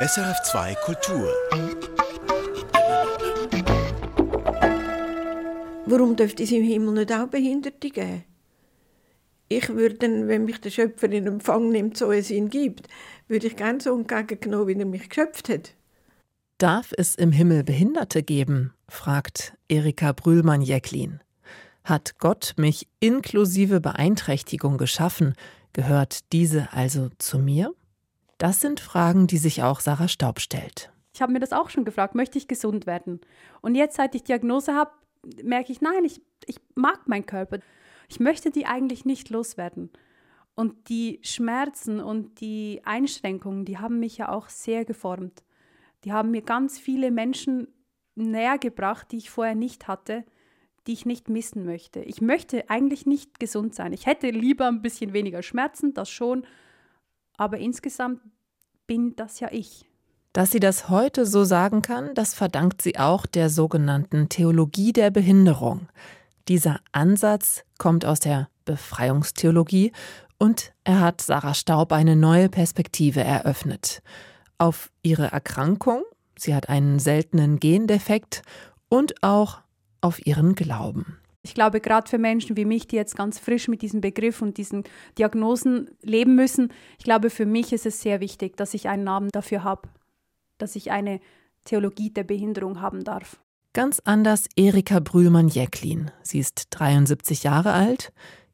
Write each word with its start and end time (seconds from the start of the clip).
SRF2 0.00 0.76
Kultur. 0.84 1.28
Warum 5.86 6.14
dürfte 6.14 6.44
es 6.44 6.52
im 6.52 6.62
Himmel 6.62 6.94
nicht 6.94 7.12
auch 7.12 7.26
Behinderte 7.26 7.90
geben? 7.90 8.22
Ich 9.48 9.68
würde, 9.70 10.28
wenn 10.28 10.44
mich 10.44 10.60
der 10.60 10.70
Schöpfer 10.70 11.10
in 11.10 11.26
Empfang 11.26 11.70
nimmt, 11.70 11.96
so 11.96 12.12
es 12.12 12.30
ihn 12.30 12.48
gibt, 12.48 12.86
würde 13.26 13.48
ich 13.48 13.56
gerne 13.56 13.80
so 13.80 13.92
entgegengenommen, 13.92 14.68
wie 14.68 14.78
er 14.78 14.86
mich 14.86 15.08
geschöpft 15.08 15.48
hat. 15.48 15.74
Darf 16.58 16.92
es 16.96 17.16
im 17.16 17.32
Himmel 17.32 17.64
Behinderte 17.64 18.22
geben? 18.22 18.72
fragt 18.88 19.54
Erika 19.68 20.12
Brühlmann-Jäcklin. 20.12 21.18
Hat 21.82 22.20
Gott 22.20 22.54
mich 22.56 22.86
inklusive 23.00 23.80
Beeinträchtigung 23.80 24.78
geschaffen? 24.78 25.34
Gehört 25.72 26.32
diese 26.32 26.72
also 26.72 27.08
zu 27.18 27.40
mir? 27.40 27.74
Das 28.38 28.60
sind 28.60 28.78
Fragen, 28.78 29.26
die 29.26 29.38
sich 29.38 29.62
auch 29.64 29.80
Sarah 29.80 30.08
Staub 30.08 30.40
stellt. 30.40 30.92
Ich 31.12 31.20
habe 31.20 31.32
mir 31.32 31.40
das 31.40 31.52
auch 31.52 31.70
schon 31.70 31.84
gefragt, 31.84 32.14
möchte 32.14 32.38
ich 32.38 32.46
gesund 32.46 32.86
werden? 32.86 33.20
Und 33.60 33.74
jetzt, 33.74 33.96
seit 33.96 34.14
ich 34.14 34.22
Diagnose 34.22 34.74
habe, 34.74 34.92
merke 35.42 35.72
ich, 35.72 35.80
nein, 35.80 36.04
ich, 36.04 36.22
ich 36.46 36.60
mag 36.76 37.08
meinen 37.08 37.26
Körper. 37.26 37.58
Ich 38.08 38.20
möchte 38.20 38.50
die 38.50 38.66
eigentlich 38.66 39.04
nicht 39.04 39.28
loswerden. 39.30 39.90
Und 40.54 40.88
die 40.88 41.20
Schmerzen 41.22 42.00
und 42.00 42.40
die 42.40 42.80
Einschränkungen, 42.84 43.64
die 43.64 43.78
haben 43.78 43.98
mich 43.98 44.18
ja 44.18 44.28
auch 44.28 44.48
sehr 44.48 44.84
geformt. 44.84 45.42
Die 46.04 46.12
haben 46.12 46.30
mir 46.30 46.42
ganz 46.42 46.78
viele 46.78 47.10
Menschen 47.10 47.66
näher 48.14 48.58
gebracht, 48.58 49.08
die 49.10 49.18
ich 49.18 49.30
vorher 49.30 49.54
nicht 49.56 49.88
hatte, 49.88 50.24
die 50.86 50.92
ich 50.92 51.06
nicht 51.06 51.28
missen 51.28 51.64
möchte. 51.64 52.00
Ich 52.00 52.20
möchte 52.20 52.70
eigentlich 52.70 53.06
nicht 53.06 53.40
gesund 53.40 53.74
sein. 53.74 53.92
Ich 53.92 54.06
hätte 54.06 54.30
lieber 54.30 54.68
ein 54.68 54.82
bisschen 54.82 55.12
weniger 55.12 55.42
Schmerzen, 55.42 55.94
das 55.94 56.08
schon, 56.08 56.46
aber 57.38 57.58
insgesamt 57.58 58.20
bin 58.86 59.16
das 59.16 59.40
ja 59.40 59.48
ich. 59.50 59.86
Dass 60.34 60.50
sie 60.50 60.60
das 60.60 60.90
heute 60.90 61.24
so 61.24 61.44
sagen 61.44 61.80
kann, 61.80 62.14
das 62.14 62.34
verdankt 62.34 62.82
sie 62.82 62.98
auch 62.98 63.24
der 63.24 63.48
sogenannten 63.48 64.28
Theologie 64.28 64.92
der 64.92 65.10
Behinderung. 65.10 65.88
Dieser 66.48 66.80
Ansatz 66.92 67.64
kommt 67.78 68.04
aus 68.04 68.20
der 68.20 68.48
Befreiungstheologie 68.66 69.92
und 70.38 70.72
er 70.84 71.00
hat 71.00 71.20
Sarah 71.20 71.54
Staub 71.54 71.92
eine 71.92 72.16
neue 72.16 72.48
Perspektive 72.48 73.22
eröffnet. 73.22 74.02
Auf 74.58 74.90
ihre 75.02 75.32
Erkrankung, 75.32 76.02
sie 76.36 76.54
hat 76.54 76.68
einen 76.68 76.98
seltenen 76.98 77.58
Gendefekt 77.58 78.42
und 78.88 79.22
auch 79.22 79.60
auf 80.00 80.24
ihren 80.26 80.54
Glauben. 80.54 81.18
Ich 81.42 81.54
glaube, 81.54 81.80
gerade 81.80 82.08
für 82.08 82.18
Menschen 82.18 82.56
wie 82.56 82.64
mich, 82.64 82.86
die 82.88 82.96
jetzt 82.96 83.16
ganz 83.16 83.38
frisch 83.38 83.68
mit 83.68 83.82
diesem 83.82 84.00
Begriff 84.00 84.42
und 84.42 84.58
diesen 84.58 84.84
Diagnosen 85.18 85.90
leben 86.02 86.34
müssen, 86.34 86.72
ich 86.98 87.04
glaube, 87.04 87.30
für 87.30 87.46
mich 87.46 87.72
ist 87.72 87.86
es 87.86 88.02
sehr 88.02 88.20
wichtig, 88.20 88.56
dass 88.56 88.74
ich 88.74 88.88
einen 88.88 89.04
Namen 89.04 89.30
dafür 89.30 89.62
habe, 89.64 89.88
dass 90.58 90.76
ich 90.76 90.90
eine 90.90 91.20
Theologie 91.64 92.10
der 92.10 92.24
Behinderung 92.24 92.80
haben 92.80 93.04
darf. 93.04 93.38
Ganz 93.72 94.00
anders 94.04 94.46
Erika 94.56 94.98
Brühlmann-Jäcklin. 94.98 96.10
Sie 96.22 96.40
ist 96.40 96.68
73 96.70 97.44
Jahre 97.44 97.72
alt, 97.72 98.12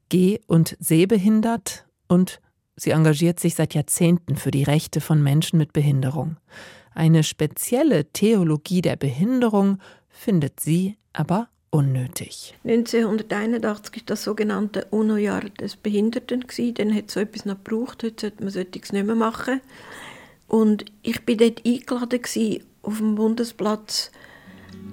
geh- 0.09 0.41
und 0.47 0.77
sehbehindert 0.81 1.87
und 2.09 2.41
sie 2.77 2.91
engagiert 2.91 3.41
sich 3.41 3.55
seit 3.55 3.75
Jahrzehnten 3.75 4.37
für 4.37 4.51
die 4.51 4.65
Rechte 4.65 5.01
von 5.01 5.23
Menschen 5.23 5.59
mit 5.59 5.73
Behinderung. 5.73 6.37
Eine 6.95 7.23
spezielle 7.23 8.13
Theologie 8.13 8.83
der 8.83 8.97
Behinderung 8.97 9.79
findet 10.09 10.61
sie 10.61 10.99
aber 11.13 11.49
unnötig. 11.75 12.55
1981 12.65 13.97
war 13.97 14.03
das 14.07 14.23
sogenannte 14.23 14.87
UNO-Jahr 14.91 15.43
des 15.61 15.75
Behinderten. 15.77 16.45
Dann 16.75 16.95
hat 16.95 17.09
es 17.09 17.15
so 17.15 17.21
etwas 17.21 17.45
noch 17.45 17.63
gebraucht, 17.63 18.05
heute 18.05 18.21
sollte 18.21 18.45
man 18.45 18.53
solches 18.53 18.93
nicht 18.93 19.07
mehr 19.07 19.17
machen. 19.17 19.61
Und 20.47 20.85
ich 21.03 21.21
war 21.27 21.35
dort 21.35 21.67
eingeladen 21.67 22.63
auf 22.83 22.99
dem 22.99 23.17
Bundesplatz 23.17 24.13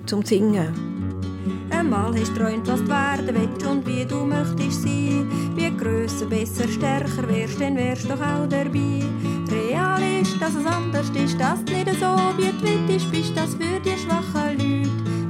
zum 0.07 0.25
Singen. 0.25 0.73
Einmal 1.69 2.19
hast 2.19 2.35
du 2.35 2.39
träumt, 2.39 2.67
was 2.67 2.81
du 2.81 2.89
werden 2.89 3.29
willst 3.35 3.65
und 3.65 3.85
wie 3.85 4.05
du 4.05 4.25
möchtest 4.25 4.81
sein. 4.81 5.29
Wie 5.55 5.77
grösser, 5.77 6.25
besser, 6.25 6.67
stärker 6.67 7.27
wärst, 7.27 7.61
dann 7.61 7.75
wärst 7.75 8.05
du 8.05 8.09
doch 8.09 8.21
auch 8.21 8.49
dabei. 8.49 9.03
Real 9.51 10.01
ist, 10.21 10.41
dass 10.41 10.55
es 10.55 10.65
anders 10.65 11.09
ist, 11.11 11.39
dass 11.39 11.63
du 11.63 11.73
nicht 11.73 11.89
so 11.99 12.15
wie 12.37 12.51
du 12.51 12.87
willst, 12.87 13.11
bist, 13.11 13.37
das 13.37 13.53
für 13.53 13.79
die 13.79 13.97
schwachen 13.97 14.57
Leute 14.57 15.20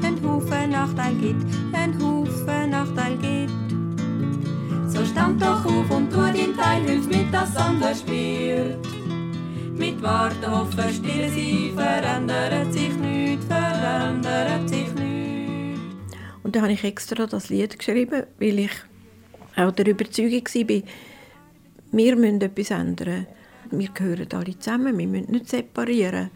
Haufen 0.51 0.71
Nachteil 0.71 1.15
gibt, 1.15 1.45
ein 1.71 2.01
Haufen 2.01 2.69
Nachteil 2.71 3.17
gibt. 3.17 4.91
So 4.91 5.05
stand 5.05 5.41
doch 5.41 5.65
auf 5.65 5.89
und 5.89 6.11
tu 6.11 6.17
dein 6.17 6.55
Teil, 6.57 6.83
hilf 6.83 7.07
mit, 7.07 7.33
dass 7.33 7.55
anders 7.55 8.05
wird. 8.05 8.85
Mit 9.77 10.01
Warten, 10.01 10.51
Hoffen, 10.51 10.93
Stille 10.93 11.29
sein, 11.29 11.71
verändert 11.73 12.73
sich 12.73 12.93
nichts, 12.95 13.45
verändert 13.45 14.67
sich 14.67 14.93
nichts. 14.93 15.79
Und 16.43 16.55
da 16.55 16.61
habe 16.61 16.73
ich 16.73 16.83
extra 16.83 17.25
das 17.25 17.49
Lied 17.49 17.79
geschrieben, 17.79 18.23
weil 18.37 18.59
ich 18.59 18.71
auch 19.55 19.71
der 19.71 19.87
Überzeugung 19.87 20.43
war, 20.43 20.83
wir 21.93 22.15
müssen 22.15 22.41
etwas 22.41 22.71
ändern. 22.71 23.27
Wir 23.71 23.89
gehören 23.89 24.27
alle 24.33 24.59
zusammen, 24.59 24.97
wir 24.97 25.07
müssen 25.07 25.31
nicht 25.31 25.49
separieren. 25.49 26.29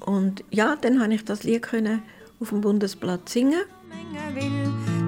Und 0.00 0.42
ja, 0.50 0.74
dann 0.80 0.98
konnte 0.98 1.14
ich 1.14 1.24
das 1.24 1.44
Lied 1.44 1.62
können 1.62 2.02
auf 2.42 2.48
dem 2.50 2.60
Bundesplatz 2.60 3.32
singen. 3.32 3.62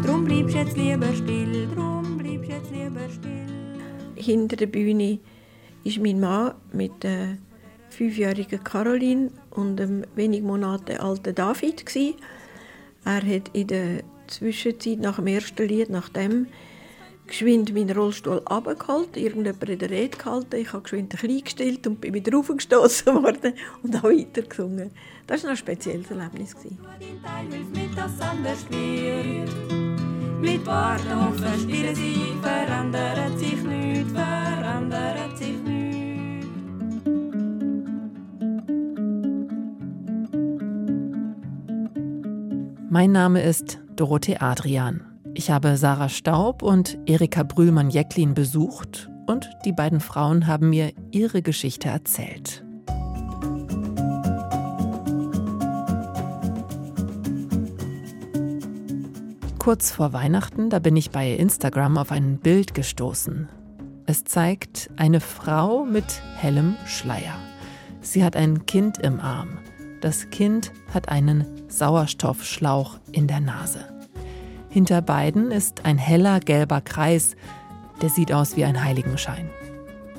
Drum 0.04 0.24
bleibst 0.24 0.54
jetzt 0.54 0.76
lieber 0.76 1.12
still, 1.12 1.68
drum 1.74 2.16
bleibst 2.16 2.48
jetzt 2.48 2.70
lieber 2.70 3.08
still. 3.10 3.44
Hinter 4.14 4.56
der 4.56 4.66
Bühne 4.66 5.18
ist 5.82 5.98
mein 5.98 6.20
Mann 6.20 6.54
mit 6.72 7.02
der 7.02 7.38
fünfjährigen 7.90 8.62
Caroline 8.62 9.30
und 9.50 9.80
einem 9.80 10.04
wenig 10.14 10.42
Monate 10.42 11.00
alten 11.00 11.34
David. 11.34 11.84
Er 13.04 13.16
hat 13.16 13.50
in 13.52 13.66
der 13.66 14.02
Zwischenzeit 14.28 15.00
nach 15.00 15.16
dem 15.16 15.26
ersten 15.26 15.66
Lied, 15.66 15.90
nach 15.90 16.08
dem 16.08 16.46
geschwind 17.26 17.72
meinen 17.74 17.96
Rollstuhl 17.96 18.42
abgeholt, 18.44 19.16
irgendjemand 19.16 19.68
in 19.68 19.78
der 19.78 19.90
Rede 19.90 20.16
gehalten, 20.16 20.56
ich 20.56 20.72
habe 20.72 20.82
geschwind 20.82 21.14
ein 21.14 21.20
bisschen 21.20 21.44
gestellt 21.44 21.86
und 21.86 22.00
bin 22.00 22.14
wieder 22.14 22.38
aufgestoßen 22.38 23.14
worden 23.22 23.54
und 23.82 23.96
habe 23.96 24.16
weiter 24.16 24.42
gesungen. 24.42 24.90
Das 25.26 25.42
war 25.42 25.50
noch 25.50 25.56
ein 25.56 25.58
spezielles 25.58 26.10
Erlebnis. 26.10 26.54
Mit 30.40 30.66
Warten, 30.66 31.24
Hoffen, 31.24 31.60
Spielen 31.60 31.94
sie, 31.94 32.34
verändert 32.42 33.38
sich 33.38 33.62
nichts, 33.62 34.12
verändert 34.12 35.38
sich 35.38 35.56
nichts. 35.62 35.84
Mein 42.90 43.10
Name 43.10 43.42
ist 43.42 43.80
Dorothee 43.96 44.36
Adrian. 44.36 45.13
Ich 45.36 45.50
habe 45.50 45.76
Sarah 45.76 46.08
Staub 46.08 46.62
und 46.62 46.96
Erika 47.06 47.42
Brühlmann-Jäcklin 47.42 48.34
besucht 48.34 49.10
und 49.26 49.50
die 49.64 49.72
beiden 49.72 49.98
Frauen 49.98 50.46
haben 50.46 50.70
mir 50.70 50.92
ihre 51.10 51.42
Geschichte 51.42 51.88
erzählt. 51.88 52.64
Kurz 59.58 59.90
vor 59.90 60.12
Weihnachten, 60.12 60.70
da 60.70 60.78
bin 60.78 60.94
ich 60.94 61.10
bei 61.10 61.32
Instagram 61.32 61.98
auf 61.98 62.12
ein 62.12 62.38
Bild 62.38 62.74
gestoßen. 62.74 63.48
Es 64.06 64.22
zeigt 64.22 64.90
eine 64.96 65.20
Frau 65.20 65.84
mit 65.84 66.22
hellem 66.36 66.76
Schleier. 66.86 67.34
Sie 68.02 68.22
hat 68.22 68.36
ein 68.36 68.66
Kind 68.66 68.98
im 68.98 69.18
Arm. 69.18 69.58
Das 70.00 70.30
Kind 70.30 70.70
hat 70.92 71.08
einen 71.08 71.46
Sauerstoffschlauch 71.68 72.98
in 73.10 73.26
der 73.26 73.40
Nase. 73.40 73.93
Hinter 74.74 75.00
beiden 75.02 75.52
ist 75.52 75.84
ein 75.84 75.98
heller 75.98 76.40
gelber 76.40 76.80
Kreis, 76.80 77.36
der 78.02 78.08
sieht 78.08 78.32
aus 78.32 78.56
wie 78.56 78.64
ein 78.64 78.82
Heiligenschein. 78.82 79.48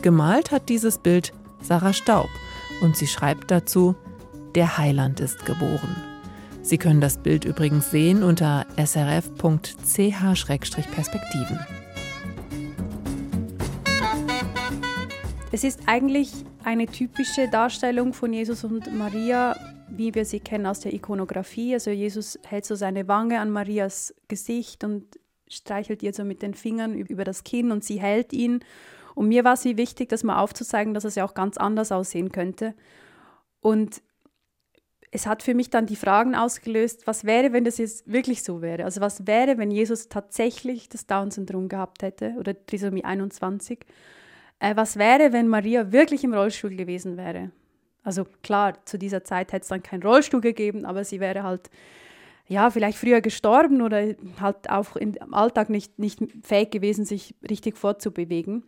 Gemalt 0.02 0.52
hat 0.52 0.70
dieses 0.70 0.98
Bild 0.98 1.34
Sarah 1.62 1.92
Staub 1.92 2.30
und 2.82 2.96
sie 2.96 3.08
schreibt 3.08 3.52
dazu, 3.52 3.96
der 4.56 4.78
Heiland 4.78 5.20
ist 5.20 5.46
geboren. 5.46 5.98
Sie 6.62 6.78
können 6.78 7.02
das 7.02 7.18
Bild 7.18 7.44
übrigens 7.44 7.92
sehen 7.92 8.24
unter 8.24 8.66
srf.ch-perspektiven. 8.78 11.60
Es 15.52 15.66
ist 15.66 15.82
eigentlich 15.86 16.32
eine 16.64 16.86
typische 16.86 17.50
Darstellung 17.50 18.14
von 18.14 18.32
Jesus 18.32 18.64
und 18.64 18.98
Maria 18.98 19.58
wie 19.90 20.14
wir 20.16 20.26
sie 20.26 20.40
kennen 20.40 20.66
aus 20.66 20.80
der 20.80 20.94
Ikonografie. 20.94 21.74
Also 21.74 21.92
Jesus 21.92 22.40
hält 22.46 22.66
so 22.66 22.76
seine 22.76 23.08
Wange 23.08 23.40
an 23.40 23.52
Marias 23.52 24.14
Gesicht 24.28 24.84
und 24.84 25.06
streichelt 25.48 26.04
ihr 26.04 26.14
so 26.14 26.24
mit 26.24 26.42
den 26.42 26.54
Fingern 26.54 26.96
über 26.96 27.24
das 27.24 27.44
Kinn 27.44 27.72
und 27.72 27.84
sie 27.84 28.00
hält 28.00 28.34
ihn. 28.34 28.64
Und 29.14 29.28
mir 29.28 29.44
war 29.44 29.54
es 29.54 29.64
wichtig, 29.64 30.10
das 30.10 30.24
mal 30.24 30.40
aufzuzeigen, 30.40 30.94
dass 30.94 31.06
es 31.06 31.16
ja 31.16 31.26
auch 31.26 31.34
ganz 31.34 31.58
anders 31.58 31.92
aussehen 31.92 32.32
könnte. 32.32 32.74
Und 33.62 34.02
es 35.12 35.26
hat 35.26 35.44
für 35.44 35.54
mich 35.54 35.70
dann 35.70 35.86
die 35.86 35.96
Fragen 35.96 36.36
ausgelöst, 36.36 37.08
was 37.08 37.24
wäre, 37.24 37.54
wenn 37.54 37.64
das 37.64 37.78
jetzt 37.78 38.12
wirklich 38.12 38.44
so 38.44 38.62
wäre? 38.62 38.84
Also 38.84 39.00
was 39.00 39.26
wäre, 39.26 39.58
wenn 39.58 39.72
Jesus 39.72 40.10
tatsächlich 40.10 40.90
das 40.90 41.08
Down-Syndrom 41.08 41.70
gehabt 41.70 42.04
hätte 42.04 42.36
oder 42.38 42.54
Trisomie 42.66 43.06
21? 43.06 43.86
Äh, 44.60 44.76
was 44.76 44.98
wäre, 44.98 45.32
wenn 45.32 45.48
Maria 45.48 45.94
wirklich 45.94 46.26
im 46.26 46.34
Rollstuhl 46.34 46.76
gewesen 46.76 47.16
wäre? 47.16 47.52
Also 48.06 48.26
klar, 48.44 48.76
zu 48.86 48.98
dieser 48.98 49.24
Zeit 49.24 49.52
hätte 49.52 49.64
es 49.64 49.68
dann 49.68 49.84
keinen 49.84 50.04
Rollstuhl 50.04 50.40
gegeben, 50.40 50.86
aber 50.86 51.04
sie 51.04 51.20
wäre 51.20 51.44
halt 51.44 51.70
ja, 52.48 52.70
vielleicht 52.70 53.00
früher 53.00 53.22
gestorben 53.22 53.82
oder 53.82 54.14
halt 54.40 54.70
auch 54.70 54.96
im 54.96 55.16
Alltag 55.34 55.70
nicht, 55.70 55.98
nicht 55.98 56.20
fähig 56.44 56.72
gewesen, 56.72 57.04
sich 57.04 57.34
richtig 57.50 57.78
fortzubewegen. 57.78 58.64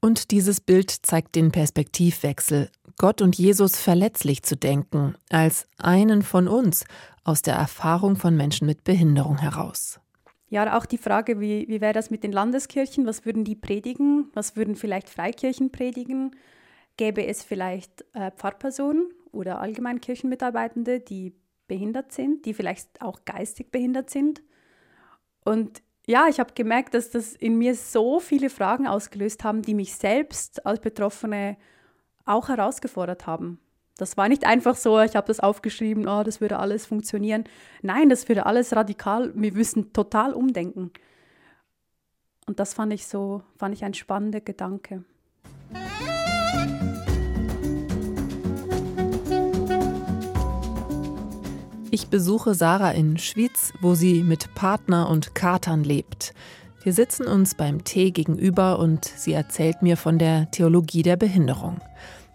Und 0.00 0.30
dieses 0.30 0.62
Bild 0.62 0.90
zeigt 0.90 1.36
den 1.36 1.52
Perspektivwechsel, 1.52 2.70
Gott 2.96 3.20
und 3.20 3.36
Jesus 3.36 3.76
verletzlich 3.76 4.42
zu 4.42 4.56
denken, 4.56 5.14
als 5.28 5.66
einen 5.76 6.22
von 6.22 6.48
uns, 6.48 6.84
aus 7.22 7.42
der 7.42 7.54
Erfahrung 7.54 8.16
von 8.16 8.34
Menschen 8.34 8.66
mit 8.66 8.82
Behinderung 8.84 9.38
heraus. 9.38 10.00
Ja, 10.48 10.76
auch 10.76 10.86
die 10.86 10.98
Frage, 10.98 11.38
wie, 11.38 11.68
wie 11.68 11.82
wäre 11.82 11.92
das 11.92 12.10
mit 12.10 12.24
den 12.24 12.32
Landeskirchen? 12.32 13.06
Was 13.06 13.26
würden 13.26 13.44
die 13.44 13.54
predigen? 13.54 14.30
Was 14.32 14.56
würden 14.56 14.74
vielleicht 14.74 15.10
Freikirchen 15.10 15.70
predigen? 15.70 16.34
Gäbe 17.00 17.26
es 17.26 17.42
vielleicht 17.42 18.04
äh, 18.12 18.30
Pfarrpersonen 18.30 19.10
oder 19.32 19.58
Allgemeinkirchenmitarbeitende, 19.58 21.00
die 21.00 21.32
behindert 21.66 22.12
sind, 22.12 22.44
die 22.44 22.52
vielleicht 22.52 23.00
auch 23.00 23.24
geistig 23.24 23.72
behindert 23.72 24.10
sind? 24.10 24.42
Und 25.42 25.82
ja, 26.06 26.28
ich 26.28 26.38
habe 26.38 26.52
gemerkt, 26.52 26.92
dass 26.92 27.08
das 27.08 27.32
in 27.32 27.56
mir 27.56 27.74
so 27.74 28.20
viele 28.20 28.50
Fragen 28.50 28.86
ausgelöst 28.86 29.44
haben, 29.44 29.62
die 29.62 29.72
mich 29.72 29.94
selbst 29.94 30.66
als 30.66 30.80
Betroffene 30.80 31.56
auch 32.26 32.48
herausgefordert 32.48 33.26
haben. 33.26 33.60
Das 33.96 34.18
war 34.18 34.28
nicht 34.28 34.44
einfach 34.44 34.76
so, 34.76 35.00
ich 35.00 35.16
habe 35.16 35.26
das 35.26 35.40
aufgeschrieben, 35.40 36.06
oh, 36.06 36.22
das 36.22 36.42
würde 36.42 36.58
alles 36.58 36.84
funktionieren. 36.84 37.44
Nein, 37.80 38.10
das 38.10 38.28
würde 38.28 38.44
alles 38.44 38.76
radikal, 38.76 39.32
wir 39.34 39.52
müssen 39.54 39.94
total 39.94 40.34
umdenken. 40.34 40.92
Und 42.46 42.60
das 42.60 42.74
fand 42.74 42.92
ich 42.92 43.06
so, 43.06 43.42
fand 43.56 43.74
ich 43.74 43.84
ein 43.84 43.94
spannender 43.94 44.42
Gedanke. 44.42 45.02
Ich 51.92 52.06
besuche 52.06 52.54
Sarah 52.54 52.92
in 52.92 53.18
Schwyz, 53.18 53.72
wo 53.80 53.96
sie 53.96 54.22
mit 54.22 54.54
Partner 54.54 55.08
und 55.08 55.34
Katern 55.34 55.82
lebt. 55.82 56.34
Wir 56.84 56.92
sitzen 56.92 57.26
uns 57.26 57.56
beim 57.56 57.82
Tee 57.82 58.12
gegenüber 58.12 58.78
und 58.78 59.04
sie 59.04 59.32
erzählt 59.32 59.82
mir 59.82 59.96
von 59.96 60.16
der 60.16 60.48
Theologie 60.52 61.02
der 61.02 61.16
Behinderung. 61.16 61.80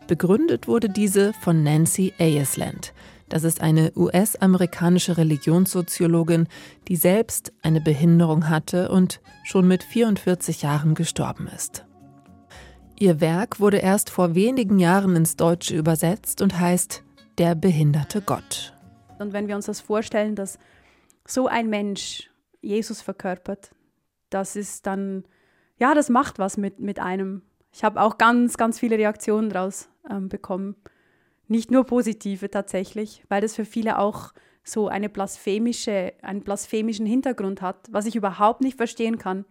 Begründet 0.08 0.68
wurde 0.68 0.90
diese 0.90 1.32
von 1.40 1.64
Nancy 1.64 2.14
Ayesland. 2.20 2.94
Das 3.30 3.46
ist 3.46 3.62
eine 3.62 3.94
US-amerikanische 3.96 5.18
Religionssoziologin, 5.18 6.48
die 6.90 6.98
selbst 6.98 7.54
eine 7.62 7.80
Behinderung 7.80 8.50
hatte 8.50 8.90
und 8.90 9.22
schon 9.46 9.70
mit 9.70 9.84
44 9.84 10.64
Jahren 10.64 10.96
gestorben 10.96 11.48
ist. 11.56 11.86
Ihr 13.00 13.22
Werk 13.22 13.62
wurde 13.62 13.78
erst 13.78 14.10
vor 14.10 14.36
wenigen 14.36 14.80
Jahren 14.80 15.16
ins 15.16 15.38
Deutsche 15.38 15.76
übersetzt 15.76 16.42
und 16.42 16.60
heißt 16.60 17.04
Der 17.38 17.56
behinderte 17.56 18.22
Gott. 18.22 18.75
Und 19.20 19.34
wenn 19.34 19.48
wir 19.48 19.56
uns 19.56 19.66
das 19.66 19.82
vorstellen, 19.82 20.36
dass 20.36 20.58
so 21.28 21.48
ein 21.48 21.70
Mensch 21.70 22.30
Jesus 22.62 23.02
verkörpert, 23.02 23.72
das 24.30 24.56
ist 24.56 24.86
dann, 24.86 25.24
ja, 25.78 25.94
das 25.94 26.10
macht 26.10 26.40
was 26.40 26.58
mit, 26.58 26.80
mit 26.80 27.00
einem. 27.00 27.42
Ich 27.72 27.84
habe 27.84 28.02
auch 28.02 28.18
ganz, 28.18 28.58
ganz 28.58 28.80
viele 28.80 28.98
Reaktionen 28.98 29.50
daraus 29.50 29.90
ähm, 30.10 30.30
bekommen. 30.30 30.76
Nicht 31.48 31.72
nur 31.72 31.86
positive 31.86 32.50
tatsächlich, 32.50 33.24
weil 33.30 33.42
das 33.42 33.56
für 33.56 33.66
viele 33.66 34.00
auch 34.00 34.34
so 34.64 34.88
eine 34.88 35.10
blasphemische, 35.10 36.14
einen 36.22 36.42
blasphemischen 36.42 37.06
Hintergrund 37.06 37.62
hat, 37.62 37.88
was 37.92 38.08
ich 38.08 38.16
überhaupt 38.16 38.62
nicht 38.62 38.78
verstehen 38.78 39.20
kann. 39.20 39.46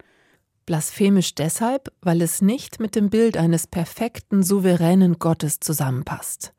Blasphemisch 0.67 1.35
deshalb, 1.35 1.93
weil 2.01 2.21
es 2.23 2.43
nicht 2.43 2.81
mit 2.81 2.97
dem 2.97 3.11
Bild 3.11 3.37
eines 3.37 3.67
perfekten, 3.67 4.43
souveränen 4.43 5.19
Gottes 5.19 5.61
zusammenpasst. 5.61 6.55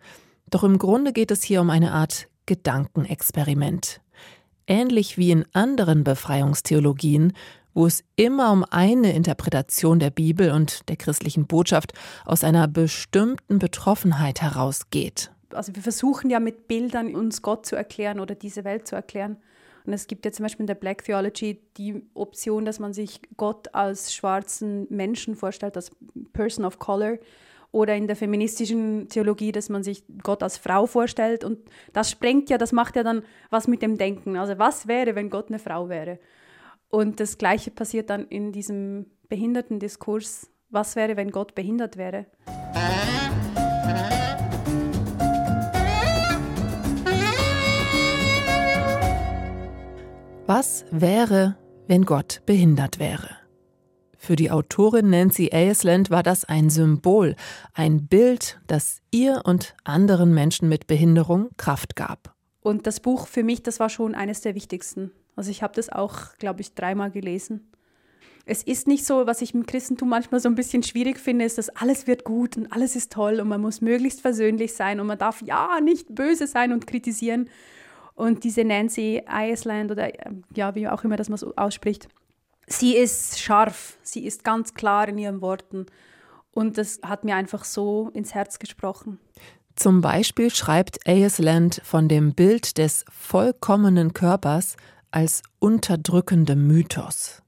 Doch 0.50 0.64
im 0.64 0.78
Grunde 0.78 1.12
geht 1.12 1.32
es 1.32 1.44
hier 1.44 1.60
um 1.60 1.70
eine 1.70 1.92
Art 1.92 2.30
Gedankenexperiment. 2.46 4.02
Ähnlich 4.68 5.18
wie 5.18 5.32
in 5.32 5.46
anderen 5.54 6.04
Befreiungstheologien 6.04 7.34
wo 7.76 7.86
es 7.86 8.04
immer 8.16 8.52
um 8.52 8.66
eine 8.72 9.14
Interpretation 9.14 10.00
der 10.00 10.10
Bibel 10.10 10.52
und 10.52 10.90
der 10.90 10.96
christlichen 10.96 11.46
Botschaft 11.46 11.94
aus 12.24 12.44
einer 12.44 12.68
bestimmten 12.68 13.60
Betroffenheit 13.60 14.42
herausgeht. 14.42 15.30
Also 15.52 15.76
wir 15.76 15.84
versuchen 15.84 16.30
ja 16.30 16.40
mit 16.40 16.68
Bildern 16.68 17.14
uns 17.14 17.42
Gott 17.42 17.66
zu 17.66 17.76
erklären 17.76 18.20
oder 18.20 18.34
diese 18.34 18.64
Welt 18.64 18.88
zu 18.88 18.96
erklären. 18.96 19.38
Und 19.86 19.94
es 19.94 20.08
gibt 20.08 20.26
ja 20.26 20.32
zum 20.32 20.44
Beispiel 20.44 20.64
in 20.64 20.68
der 20.68 20.76
Black 20.76 21.04
Theology 21.04 21.62
die 21.78 22.02
Option, 22.16 22.66
dass 22.66 22.80
man 22.80 22.94
sich 22.94 23.22
Gott 23.38 23.76
als 23.76 24.16
schwarzen 24.16 24.88
Menschen 24.90 25.36
vorstellt, 25.36 25.76
als 25.76 25.92
Person 26.34 26.66
of 26.66 26.80
Color. 26.80 27.18
Oder 27.76 27.94
in 27.98 28.08
der 28.08 28.16
feministischen 28.16 29.10
Theologie, 29.10 29.52
dass 29.52 29.68
man 29.68 29.84
sich 29.84 30.06
Gott 30.24 30.42
als 30.44 30.58
Frau 30.58 30.86
vorstellt. 30.86 31.44
Und 31.44 31.60
das 31.92 32.10
sprengt 32.10 32.50
ja, 32.50 32.58
das 32.58 32.72
macht 32.72 32.96
ja 32.96 33.04
dann 33.04 33.24
was 33.50 33.68
mit 33.68 33.82
dem 33.82 33.98
Denken. 33.98 34.38
Also 34.38 34.58
was 34.58 34.88
wäre, 34.88 35.14
wenn 35.16 35.30
Gott 35.30 35.50
eine 35.50 35.60
Frau 35.60 35.90
wäre? 35.90 36.18
Und 36.88 37.20
das 37.20 37.38
Gleiche 37.38 37.72
passiert 37.72 38.10
dann 38.10 38.30
in 38.30 38.54
diesem 38.54 39.08
Behindertendiskurs. 39.28 40.50
Was 40.70 40.96
wäre, 40.96 41.18
wenn 41.18 41.32
Gott 41.32 41.54
behindert 41.54 41.98
wäre? 41.98 42.28
Was 50.46 50.86
wäre, 50.92 51.58
wenn 51.88 52.06
Gott 52.06 52.42
behindert 52.46 53.00
wäre? 53.00 53.45
Für 54.26 54.36
die 54.36 54.50
Autorin 54.50 55.12
Nancy 55.12 55.52
Aisland 55.54 56.10
war 56.10 56.24
das 56.24 56.46
ein 56.46 56.72
Symbol, 56.72 57.36
ein 57.76 58.08
Bild, 58.08 58.60
das 58.66 59.04
ihr 59.12 59.44
und 59.46 59.76
anderen 59.84 60.34
Menschen 60.34 60.68
mit 60.68 60.88
Behinderung 60.88 61.50
Kraft 61.58 61.96
gab. 61.96 62.34
Und 62.60 62.88
das 62.88 63.02
Buch 63.02 63.28
für 63.28 63.44
mich, 63.44 63.62
das 63.62 63.80
war 63.80 63.88
schon 63.88 64.16
eines 64.16 64.42
der 64.42 64.56
wichtigsten. 64.56 65.12
Also 65.36 65.52
ich 65.52 65.62
habe 65.62 65.76
das 65.76 65.90
auch, 65.90 66.36
glaube 66.40 66.62
ich, 66.62 66.74
dreimal 66.74 67.12
gelesen. 67.12 67.72
Es 68.48 68.64
ist 68.64 68.88
nicht 68.88 69.06
so, 69.06 69.28
was 69.28 69.44
ich 69.44 69.54
im 69.54 69.68
Christentum 69.68 70.10
manchmal 70.10 70.40
so 70.40 70.50
ein 70.50 70.56
bisschen 70.56 70.82
schwierig 70.82 71.20
finde, 71.20 71.46
ist, 71.46 71.60
dass 71.60 71.70
alles 71.70 72.08
wird 72.08 72.24
gut 72.24 72.58
und 72.58 72.74
alles 72.74 72.96
ist 72.96 73.12
toll 73.12 73.40
und 73.40 73.48
man 73.48 73.62
muss 73.62 73.80
möglichst 73.80 74.22
versöhnlich 74.22 74.74
sein 74.74 75.00
und 75.00 75.06
man 75.06 75.20
darf 75.20 75.44
ja 75.44 75.80
nicht 75.84 76.16
böse 76.16 76.48
sein 76.48 76.74
und 76.74 76.88
kritisieren. 76.88 77.48
Und 78.16 78.44
diese 78.44 78.64
Nancy 78.64 79.22
Iceland 79.30 79.92
oder 79.92 80.10
ja, 80.56 80.74
wie 80.74 80.88
auch 80.88 81.04
immer 81.04 81.16
das 81.16 81.30
man 81.30 81.38
so 81.38 81.54
ausspricht, 81.56 82.08
sie 82.68 82.96
ist 82.96 83.40
scharf, 83.40 83.98
sie 84.02 84.26
ist 84.26 84.44
ganz 84.44 84.74
klar 84.74 85.08
in 85.08 85.18
ihren 85.18 85.42
Worten. 85.42 85.86
Und 86.52 86.78
das 86.78 87.00
hat 87.04 87.26
mir 87.26 87.36
einfach 87.36 87.66
so 87.66 88.10
ins 88.14 88.34
Herz 88.34 88.60
gesprochen. 88.60 89.20
Zum 89.76 90.00
Beispiel 90.00 90.50
schreibt 90.50 91.06
Ayesland 91.06 91.82
von 91.84 92.08
dem 92.08 92.34
Bild 92.34 92.78
des 92.78 93.04
vollkommenen 93.10 94.14
Körpers 94.14 94.78
als 95.12 95.42
unterdrückendem 95.60 96.66
Mythos. 96.66 97.42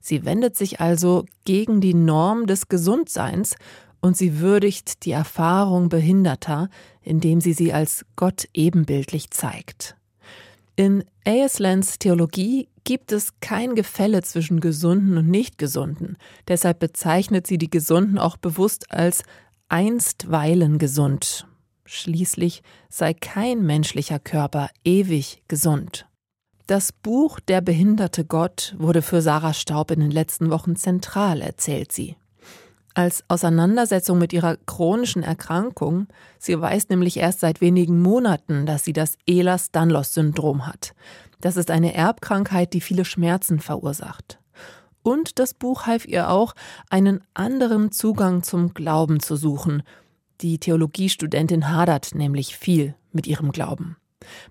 Sie 0.00 0.24
wendet 0.24 0.56
sich 0.56 0.80
also 0.80 1.24
gegen 1.44 1.80
die 1.80 1.94
Norm 1.94 2.46
des 2.46 2.68
Gesundseins 2.68 3.56
und 4.00 4.16
sie 4.16 4.40
würdigt 4.40 5.04
die 5.06 5.12
Erfahrung 5.12 5.88
Behinderter, 5.88 6.68
indem 7.00 7.40
sie 7.40 7.54
sie 7.54 7.72
als 7.72 8.04
Gott 8.16 8.46
ebenbildlich 8.52 9.30
zeigt. 9.30 9.96
In 10.76 11.04
Ayeslands 11.24 11.98
Theologie 11.98 12.68
gibt 12.84 13.12
es 13.12 13.40
kein 13.40 13.74
Gefälle 13.74 14.22
zwischen 14.22 14.60
Gesunden 14.60 15.16
und 15.16 15.28
Nichtgesunden. 15.28 16.16
Deshalb 16.46 16.78
bezeichnet 16.78 17.46
sie 17.46 17.58
die 17.58 17.70
Gesunden 17.70 18.18
auch 18.18 18.36
bewusst 18.36 18.90
als 18.90 19.22
einstweilen 19.68 20.78
gesund. 20.78 21.46
Schließlich 21.86 22.62
sei 22.88 23.12
kein 23.14 23.64
menschlicher 23.64 24.18
Körper 24.18 24.70
ewig 24.84 25.42
gesund. 25.48 26.06
Das 26.66 26.92
Buch 26.92 27.40
Der 27.40 27.60
behinderte 27.60 28.24
Gott 28.24 28.74
wurde 28.78 29.02
für 29.02 29.20
Sarah 29.20 29.52
Staub 29.52 29.90
in 29.90 30.00
den 30.00 30.10
letzten 30.10 30.50
Wochen 30.50 30.76
zentral, 30.76 31.42
erzählt 31.42 31.92
sie. 31.92 32.16
Als 32.96 33.24
Auseinandersetzung 33.26 34.18
mit 34.18 34.32
ihrer 34.32 34.56
chronischen 34.56 35.24
Erkrankung, 35.24 36.06
sie 36.38 36.58
weiß 36.60 36.90
nämlich 36.90 37.16
erst 37.16 37.40
seit 37.40 37.60
wenigen 37.60 38.00
Monaten, 38.00 38.66
dass 38.66 38.84
sie 38.84 38.92
das 38.92 39.18
Ehlers-Danlos-Syndrom 39.26 40.68
hat. 40.68 40.94
Das 41.40 41.56
ist 41.56 41.72
eine 41.72 41.92
Erbkrankheit, 41.92 42.72
die 42.72 42.80
viele 42.80 43.04
Schmerzen 43.04 43.58
verursacht. 43.58 44.38
Und 45.02 45.40
das 45.40 45.54
Buch 45.54 45.86
half 45.86 46.06
ihr 46.06 46.30
auch, 46.30 46.54
einen 46.88 47.20
anderen 47.34 47.90
Zugang 47.90 48.44
zum 48.44 48.74
Glauben 48.74 49.18
zu 49.18 49.34
suchen. 49.34 49.82
Die 50.40 50.58
Theologiestudentin 50.58 51.70
hadert 51.70 52.14
nämlich 52.14 52.56
viel 52.56 52.94
mit 53.12 53.26
ihrem 53.26 53.50
Glauben. 53.50 53.96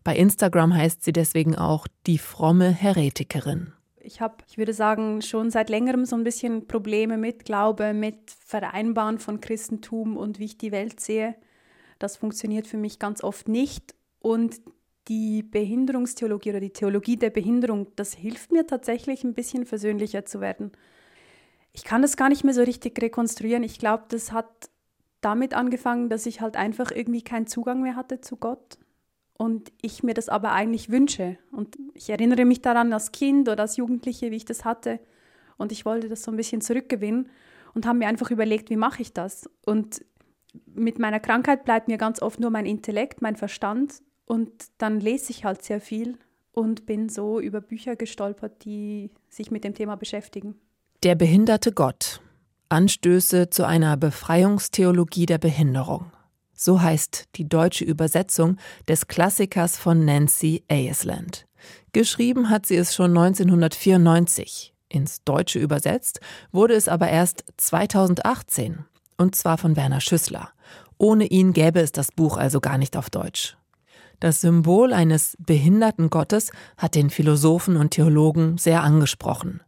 Bei 0.03 0.15
Instagram 0.15 0.73
heißt 0.75 1.03
sie 1.03 1.13
deswegen 1.13 1.55
auch 1.55 1.87
die 2.05 2.17
fromme 2.17 2.69
Heretikerin. 2.69 3.73
Ich 4.05 4.19
habe, 4.19 4.35
ich 4.49 4.57
würde 4.57 4.73
sagen, 4.73 5.21
schon 5.21 5.49
seit 5.49 5.69
längerem 5.69 6.05
so 6.05 6.17
ein 6.17 6.25
bisschen 6.25 6.67
Probleme 6.67 7.17
mit 7.17 7.45
Glaube, 7.45 7.93
mit 7.93 8.31
Vereinbaren 8.45 9.17
von 9.17 9.39
Christentum 9.39 10.17
und 10.17 10.39
wie 10.39 10.45
ich 10.45 10.57
die 10.57 10.73
Welt 10.73 10.99
sehe. 10.99 11.35
Das 11.99 12.17
funktioniert 12.17 12.67
für 12.67 12.75
mich 12.75 12.99
ganz 12.99 13.23
oft 13.23 13.47
nicht. 13.47 13.95
Und 14.19 14.59
die 15.07 15.41
Behinderungstheologie 15.41 16.49
oder 16.49 16.59
die 16.59 16.73
Theologie 16.73 17.15
der 17.15 17.29
Behinderung, 17.29 17.87
das 17.95 18.13
hilft 18.13 18.51
mir 18.51 18.67
tatsächlich 18.67 19.23
ein 19.23 19.33
bisschen 19.33 19.65
versöhnlicher 19.65 20.25
zu 20.25 20.41
werden. 20.41 20.73
Ich 21.71 21.85
kann 21.85 22.01
das 22.01 22.17
gar 22.17 22.27
nicht 22.27 22.43
mehr 22.43 22.53
so 22.53 22.61
richtig 22.61 23.01
rekonstruieren. 23.01 23.63
Ich 23.63 23.79
glaube, 23.79 24.03
das 24.09 24.33
hat 24.33 24.69
damit 25.21 25.53
angefangen, 25.53 26.09
dass 26.09 26.25
ich 26.25 26.41
halt 26.41 26.57
einfach 26.57 26.91
irgendwie 26.91 27.21
keinen 27.23 27.47
Zugang 27.47 27.81
mehr 27.81 27.95
hatte 27.95 28.19
zu 28.19 28.35
Gott 28.35 28.77
und 29.37 29.71
ich 29.81 30.03
mir 30.03 30.13
das 30.13 30.29
aber 30.29 30.51
eigentlich 30.51 30.89
wünsche. 30.89 31.37
Und 31.51 31.77
ich 31.93 32.09
erinnere 32.09 32.45
mich 32.45 32.61
daran 32.61 32.93
als 32.93 33.11
Kind 33.11 33.49
oder 33.49 33.63
als 33.63 33.77
Jugendliche, 33.77 34.31
wie 34.31 34.37
ich 34.37 34.45
das 34.45 34.65
hatte. 34.65 34.99
Und 35.57 35.71
ich 35.71 35.85
wollte 35.85 36.09
das 36.09 36.23
so 36.23 36.31
ein 36.31 36.37
bisschen 36.37 36.61
zurückgewinnen 36.61 37.29
und 37.73 37.85
habe 37.85 37.97
mir 37.97 38.07
einfach 38.07 38.31
überlegt, 38.31 38.69
wie 38.69 38.77
mache 38.77 39.01
ich 39.01 39.13
das? 39.13 39.49
Und 39.65 40.05
mit 40.65 40.99
meiner 40.99 41.19
Krankheit 41.19 41.65
bleibt 41.65 41.87
mir 41.87 41.97
ganz 41.97 42.21
oft 42.21 42.39
nur 42.39 42.51
mein 42.51 42.65
Intellekt, 42.65 43.21
mein 43.21 43.35
Verstand. 43.35 44.01
Und 44.25 44.51
dann 44.77 44.99
lese 44.99 45.31
ich 45.31 45.45
halt 45.45 45.63
sehr 45.63 45.81
viel 45.81 46.17
und 46.51 46.85
bin 46.85 47.09
so 47.09 47.39
über 47.39 47.61
Bücher 47.61 47.95
gestolpert, 47.95 48.63
die 48.63 49.11
sich 49.29 49.51
mit 49.51 49.63
dem 49.63 49.73
Thema 49.73 49.95
beschäftigen. 49.95 50.55
Der 51.03 51.15
behinderte 51.15 51.73
Gott. 51.73 52.21
Anstöße 52.69 53.49
zu 53.49 53.67
einer 53.67 53.97
Befreiungstheologie 53.97 55.25
der 55.25 55.37
Behinderung. 55.37 56.11
So 56.53 56.81
heißt 56.81 57.25
die 57.35 57.47
deutsche 57.49 57.83
Übersetzung 57.83 58.57
des 58.87 59.07
Klassikers 59.07 59.77
von 59.77 60.05
Nancy 60.05 60.63
Aisland. 60.69 61.45
Geschrieben 61.91 62.49
hat 62.49 62.65
sie 62.65 62.75
es 62.75 62.95
schon 62.95 63.17
1994. 63.17 64.73
Ins 64.89 65.23
Deutsche 65.23 65.59
übersetzt 65.59 66.19
wurde 66.51 66.75
es 66.75 66.87
aber 66.87 67.09
erst 67.09 67.43
2018. 67.57 68.85
Und 69.17 69.35
zwar 69.35 69.57
von 69.57 69.75
Werner 69.75 70.01
Schüssler. 70.01 70.49
Ohne 70.97 71.25
ihn 71.25 71.53
gäbe 71.53 71.79
es 71.79 71.91
das 71.91 72.11
Buch 72.11 72.37
also 72.37 72.61
gar 72.61 72.77
nicht 72.77 72.95
auf 72.95 73.09
Deutsch. 73.09 73.57
Das 74.19 74.41
Symbol 74.41 74.93
eines 74.93 75.35
behinderten 75.39 76.09
Gottes 76.09 76.51
hat 76.77 76.95
den 76.95 77.09
Philosophen 77.09 77.75
und 77.75 77.91
Theologen 77.91 78.57
sehr 78.57 78.83
angesprochen. 78.83 79.61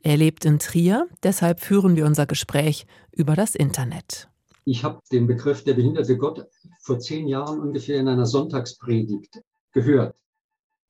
Er 0.00 0.16
lebt 0.16 0.44
in 0.44 0.58
Trier, 0.58 1.06
deshalb 1.22 1.60
führen 1.60 1.94
wir 1.94 2.06
unser 2.06 2.26
Gespräch 2.26 2.86
über 3.12 3.36
das 3.36 3.54
Internet. 3.54 4.28
Ich 4.64 4.84
habe 4.84 5.00
den 5.10 5.26
Begriff 5.26 5.64
der 5.64 5.74
behinderte 5.74 6.16
Gott 6.16 6.46
vor 6.80 6.98
zehn 6.98 7.26
Jahren 7.26 7.60
ungefähr 7.60 7.98
in 7.98 8.08
einer 8.08 8.26
Sonntagspredigt 8.26 9.42
gehört. 9.72 10.14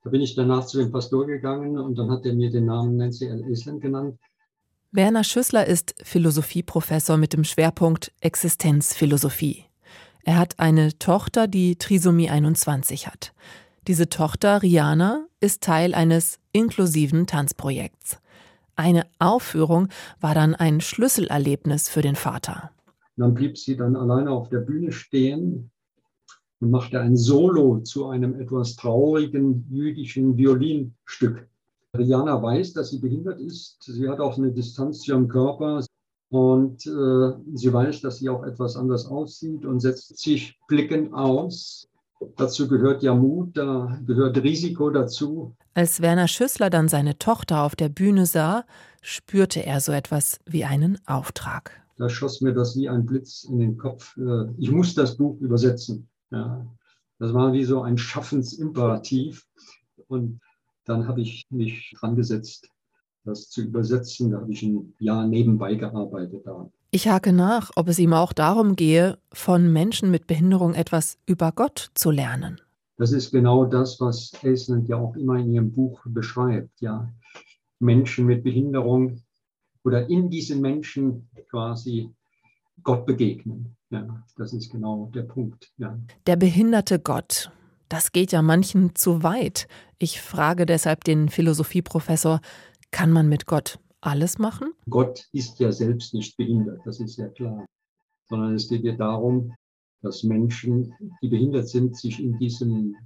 Da 0.04 0.10
bin 0.10 0.20
ich 0.20 0.34
danach 0.34 0.66
zu 0.66 0.78
dem 0.78 0.90
Pastor 0.90 1.26
gegangen 1.26 1.78
und 1.78 1.96
dann 1.96 2.10
hat 2.10 2.26
er 2.26 2.34
mir 2.34 2.50
den 2.50 2.66
Namen 2.66 2.96
Nancy 2.96 3.26
L. 3.26 3.48
Island 3.48 3.80
genannt. 3.80 4.18
Werner 4.90 5.24
Schüssler 5.24 5.66
ist 5.66 5.94
Philosophieprofessor 6.02 7.16
mit 7.16 7.32
dem 7.32 7.44
Schwerpunkt 7.44 8.12
Existenzphilosophie. 8.20 9.64
Er 10.24 10.38
hat 10.38 10.58
eine 10.58 10.98
Tochter, 10.98 11.48
die 11.48 11.76
Trisomie 11.76 12.28
21 12.28 13.06
hat. 13.06 13.32
Diese 13.88 14.08
Tochter, 14.08 14.62
Rihanna, 14.62 15.26
ist 15.40 15.62
Teil 15.62 15.94
eines 15.94 16.38
inklusiven 16.52 17.26
Tanzprojekts. 17.26 18.18
Eine 18.76 19.06
Aufführung 19.18 19.88
war 20.20 20.34
dann 20.34 20.54
ein 20.54 20.80
Schlüsselerlebnis 20.80 21.88
für 21.88 22.02
den 22.02 22.16
Vater. 22.16 22.71
Dann 23.16 23.34
blieb 23.34 23.58
sie 23.58 23.76
dann 23.76 23.96
alleine 23.96 24.30
auf 24.30 24.48
der 24.48 24.60
Bühne 24.60 24.92
stehen 24.92 25.70
und 26.60 26.70
machte 26.70 27.00
ein 27.00 27.16
Solo 27.16 27.80
zu 27.80 28.06
einem 28.06 28.40
etwas 28.40 28.76
traurigen 28.76 29.66
jüdischen 29.70 30.36
Violinstück. 30.36 31.48
Rihanna 31.96 32.42
weiß, 32.42 32.72
dass 32.72 32.90
sie 32.90 32.98
behindert 32.98 33.40
ist. 33.40 33.82
Sie 33.82 34.08
hat 34.08 34.20
auch 34.20 34.38
eine 34.38 34.50
Distanz 34.50 35.00
zu 35.00 35.12
ihrem 35.12 35.28
Körper. 35.28 35.84
Und 36.30 36.86
äh, 36.86 37.32
sie 37.52 37.70
weiß, 37.70 38.00
dass 38.00 38.18
sie 38.18 38.30
auch 38.30 38.44
etwas 38.44 38.76
anders 38.76 39.04
aussieht 39.04 39.66
und 39.66 39.80
setzt 39.80 40.16
sich 40.16 40.58
blickend 40.66 41.12
aus. 41.12 41.86
Dazu 42.36 42.68
gehört 42.68 43.02
ja 43.02 43.14
Mut, 43.14 43.54
da 43.54 43.98
gehört 44.06 44.42
Risiko 44.42 44.88
dazu. 44.88 45.54
Als 45.74 46.00
Werner 46.00 46.28
Schüssler 46.28 46.70
dann 46.70 46.88
seine 46.88 47.18
Tochter 47.18 47.62
auf 47.62 47.76
der 47.76 47.90
Bühne 47.90 48.24
sah, 48.24 48.64
spürte 49.02 49.66
er 49.66 49.80
so 49.80 49.92
etwas 49.92 50.40
wie 50.46 50.64
einen 50.64 50.98
Auftrag. 51.06 51.81
Da 52.02 52.08
schoss 52.08 52.40
mir 52.40 52.52
das 52.52 52.76
wie 52.76 52.88
ein 52.88 53.06
Blitz 53.06 53.44
in 53.44 53.60
den 53.60 53.78
Kopf. 53.78 54.16
Äh, 54.16 54.46
ich 54.58 54.72
muss 54.72 54.92
das 54.96 55.16
Buch 55.16 55.40
übersetzen. 55.40 56.08
Ja. 56.32 56.66
Das 57.20 57.32
war 57.32 57.52
wie 57.52 57.62
so 57.62 57.82
ein 57.82 57.96
Schaffensimperativ. 57.96 59.46
Und 60.08 60.40
dann 60.84 61.06
habe 61.06 61.20
ich 61.20 61.46
mich 61.50 61.94
dran 61.96 62.16
gesetzt, 62.16 62.68
das 63.24 63.50
zu 63.50 63.62
übersetzen. 63.62 64.32
Da 64.32 64.40
habe 64.40 64.50
ich 64.50 64.64
ein 64.64 64.92
Jahr 64.98 65.28
nebenbei 65.28 65.76
gearbeitet 65.76 66.44
daran. 66.44 66.72
Ich 66.90 67.06
hake 67.06 67.32
nach, 67.32 67.70
ob 67.76 67.86
es 67.86 68.00
ihm 68.00 68.14
auch 68.14 68.32
darum 68.32 68.74
gehe, 68.74 69.18
von 69.32 69.72
Menschen 69.72 70.10
mit 70.10 70.26
Behinderung 70.26 70.74
etwas 70.74 71.18
über 71.26 71.52
Gott 71.52 71.92
zu 71.94 72.10
lernen. 72.10 72.60
Das 72.96 73.12
ist 73.12 73.30
genau 73.30 73.64
das, 73.64 74.00
was 74.00 74.32
Aisland 74.42 74.88
ja 74.88 74.96
auch 74.96 75.14
immer 75.14 75.36
in 75.36 75.52
ihrem 75.52 75.70
Buch 75.70 76.00
beschreibt. 76.04 76.80
Ja, 76.80 77.08
Menschen 77.78 78.26
mit 78.26 78.42
Behinderung 78.42 79.22
oder 79.84 80.08
in 80.08 80.30
diesen 80.30 80.60
Menschen 80.60 81.28
quasi 81.50 82.10
Gott 82.82 83.06
begegnen. 83.06 83.76
Ja, 83.90 84.24
das 84.36 84.52
ist 84.52 84.70
genau 84.70 85.10
der 85.14 85.22
Punkt. 85.22 85.70
Ja. 85.76 85.98
Der 86.26 86.36
behinderte 86.36 86.98
Gott. 86.98 87.50
Das 87.88 88.12
geht 88.12 88.32
ja 88.32 88.40
manchen 88.40 88.94
zu 88.94 89.22
weit. 89.22 89.68
Ich 89.98 90.20
frage 90.20 90.64
deshalb 90.64 91.04
den 91.04 91.28
Philosophieprofessor, 91.28 92.40
kann 92.90 93.10
man 93.10 93.28
mit 93.28 93.46
Gott 93.46 93.78
alles 94.00 94.38
machen? 94.38 94.72
Gott 94.88 95.28
ist 95.32 95.60
ja 95.60 95.72
selbst 95.72 96.14
nicht 96.14 96.36
behindert, 96.36 96.80
das 96.84 97.00
ist 97.00 97.16
ja 97.16 97.28
klar. 97.28 97.66
Sondern 98.28 98.54
es 98.54 98.68
geht 98.68 98.84
ja 98.84 98.96
darum, 98.96 99.54
dass 100.00 100.22
Menschen, 100.22 100.94
die 101.22 101.28
behindert 101.28 101.68
sind, 101.68 101.96
sich 101.96 102.22
in 102.22 102.38
diesem 102.38 102.96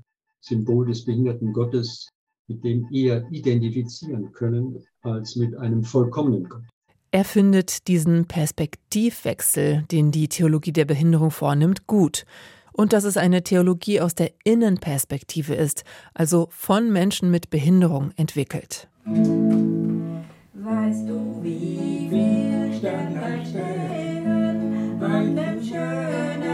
Symbol 0.41 0.87
des 0.87 1.05
behinderten 1.05 1.53
Gottes 1.53 2.09
mit 2.49 2.65
dem 2.65 2.89
eher 2.93 3.27
identifizieren 3.31 4.33
können 4.33 4.85
als 5.03 5.37
mit 5.37 5.57
einem 5.57 5.83
vollkommenen 5.83 6.49
Gott. 6.49 6.63
Er 7.11 7.25
findet 7.25 7.89
diesen 7.89 8.27
Perspektivwechsel, 8.27 9.85
den 9.91 10.11
die 10.11 10.29
Theologie 10.29 10.73
der 10.73 10.85
Behinderung 10.85 11.31
vornimmt, 11.31 11.87
gut. 11.87 12.25
Und 12.73 12.93
dass 12.93 13.05
es 13.05 13.17
eine 13.17 13.43
Theologie 13.43 14.01
aus 14.01 14.15
der 14.15 14.33
Innenperspektive 14.45 15.55
ist, 15.55 15.85
also 16.13 16.49
von 16.51 16.93
Menschen 16.93 17.31
mit 17.31 17.49
Behinderung 17.49 18.11
entwickelt. 18.17 18.89
Weißt 19.07 21.09
du, 21.09 21.43
wie 21.43 22.09
viel 22.11 22.75
Sterne 22.77 23.47
stehen 23.47 24.99
bei 25.01 25.25
dem 25.25 25.65
schönen? 25.65 26.46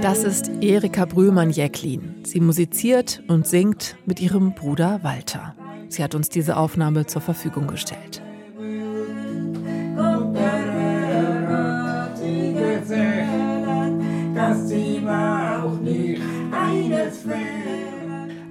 Das 0.00 0.24
ist 0.24 0.50
Erika 0.62 1.04
Brühlmann-Jäcklin. 1.04 2.22
Sie 2.24 2.40
musiziert 2.40 3.22
und 3.28 3.46
singt 3.46 3.96
mit 4.06 4.20
ihrem 4.20 4.54
Bruder 4.54 5.00
Walter. 5.02 5.54
Sie 5.88 6.02
hat 6.02 6.14
uns 6.14 6.30
diese 6.30 6.56
Aufnahme 6.56 7.04
zur 7.06 7.20
Verfügung 7.20 7.66
gestellt. 7.66 8.22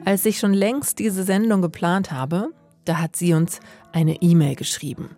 Als 0.05 0.25
ich 0.25 0.38
schon 0.38 0.53
längst 0.53 1.00
diese 1.00 1.24
Sendung 1.24 1.63
geplant 1.63 2.12
habe, 2.12 2.50
da 2.86 3.00
hat 3.00 3.15
sie 3.15 3.34
uns 3.34 3.60
eine 3.91 4.22
E-Mail 4.22 4.55
geschrieben. 4.55 5.17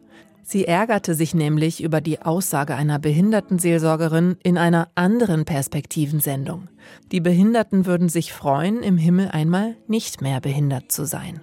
Sie 0.50 0.64
ärgerte 0.64 1.14
sich 1.14 1.34
nämlich 1.34 1.84
über 1.84 2.00
die 2.00 2.22
Aussage 2.22 2.74
einer 2.74 3.00
Behindertenseelsorgerin 3.00 4.38
in 4.44 4.58
einer 4.58 4.88
anderen 4.96 5.44
Perspektivensendung. 5.44 6.70
Die 7.12 7.20
Behinderten 7.20 7.86
würden 7.86 8.08
sich 8.08 8.32
freuen, 8.32 8.82
im 8.82 8.98
Himmel 8.98 9.28
einmal 9.28 9.76
nicht 9.88 10.22
mehr 10.22 10.40
behindert 10.40 10.90
zu 10.90 11.04
sein. 11.04 11.42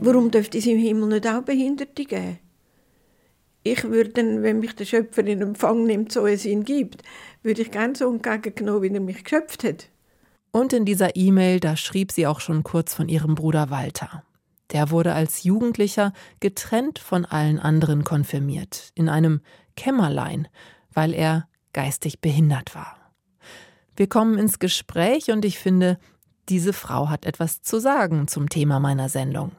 Warum 0.00 0.30
dürfte 0.30 0.58
es 0.58 0.66
im 0.66 0.78
Himmel 0.78 1.08
nicht 1.08 1.26
auch 1.26 1.42
Behinderte 1.42 2.04
geben? 2.04 2.38
Ich 3.64 3.82
würde, 3.82 4.42
wenn 4.42 4.60
mich 4.60 4.76
der 4.76 4.84
Schöpfer 4.84 5.26
in 5.26 5.42
Empfang 5.42 5.86
nimmt, 5.86 6.12
so 6.12 6.24
es 6.24 6.46
ihn 6.46 6.62
gibt, 6.62 7.02
würde 7.42 7.62
ich 7.62 7.72
gerne 7.72 7.96
so 7.96 8.08
entgegengenommen, 8.08 8.82
wie 8.82 8.94
er 8.94 9.00
mich 9.00 9.24
geschöpft 9.24 9.64
hat. 9.64 9.88
Und 10.52 10.72
in 10.72 10.84
dieser 10.84 11.16
E-Mail, 11.16 11.58
da 11.58 11.76
schrieb 11.76 12.12
sie 12.12 12.28
auch 12.28 12.38
schon 12.38 12.62
kurz 12.62 12.94
von 12.94 13.08
ihrem 13.08 13.34
Bruder 13.34 13.70
Walter. 13.70 14.22
Der 14.72 14.90
wurde 14.90 15.14
als 15.14 15.44
Jugendlicher 15.44 16.12
getrennt 16.40 16.98
von 16.98 17.24
allen 17.24 17.58
anderen 17.58 18.04
konfirmiert, 18.04 18.90
in 18.94 19.08
einem 19.08 19.40
Kämmerlein, 19.76 20.48
weil 20.92 21.14
er 21.14 21.48
geistig 21.72 22.20
behindert 22.20 22.74
war. 22.74 22.96
Wir 23.96 24.08
kommen 24.08 24.38
ins 24.38 24.58
Gespräch 24.58 25.30
und 25.30 25.44
ich 25.44 25.58
finde, 25.58 25.98
diese 26.48 26.72
Frau 26.72 27.08
hat 27.08 27.24
etwas 27.24 27.62
zu 27.62 27.78
sagen 27.80 28.28
zum 28.28 28.48
Thema 28.48 28.80
meiner 28.80 29.08
Sendung. 29.08 29.52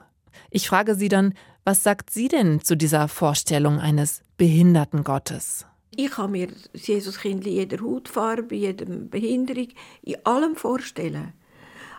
Ich 0.49 0.67
frage 0.67 0.95
sie 0.95 1.09
dann, 1.09 1.33
was 1.63 1.83
sagt 1.83 2.11
sie 2.11 2.27
denn 2.27 2.61
zu 2.61 2.75
dieser 2.75 3.07
Vorstellung 3.07 3.79
eines 3.79 4.21
behinderten 4.37 5.03
Gottes? 5.03 5.65
Ich 5.95 6.11
kann 6.11 6.31
mir 6.31 6.47
das 6.71 6.87
Jesuskind 6.87 7.45
in 7.45 7.53
jeder 7.53 7.83
Hautfarbe, 7.83 8.55
jeder 8.55 8.85
Behinderung, 8.85 9.69
in 10.03 10.25
allem 10.25 10.55
vorstellen. 10.55 11.33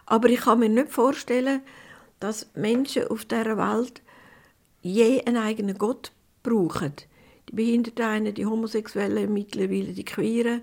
Aber 0.06 0.28
ich 0.28 0.40
kann 0.40 0.60
mir 0.60 0.68
nicht 0.68 0.90
vorstellen, 0.90 1.62
dass 2.20 2.50
Menschen 2.54 3.08
auf 3.08 3.24
dieser 3.24 3.56
Welt 3.56 4.02
je 4.82 5.22
einen 5.24 5.36
eigenen 5.36 5.78
Gott 5.78 6.12
brauchen. 6.42 6.92
Die 7.48 7.54
Behinderten, 7.54 8.34
die 8.34 8.46
Homosexuellen, 8.46 9.32
mittlerweile 9.32 9.92
die 9.92 10.04
Queeren, 10.04 10.62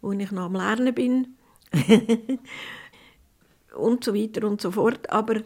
wo 0.00 0.12
ich 0.12 0.30
noch 0.30 0.44
am 0.44 0.54
Lernen 0.54 0.94
bin. 0.94 1.36
und 3.76 4.04
so 4.04 4.14
weiter 4.14 4.46
und 4.46 4.60
so 4.60 4.70
fort. 4.70 5.10
Aber 5.10 5.42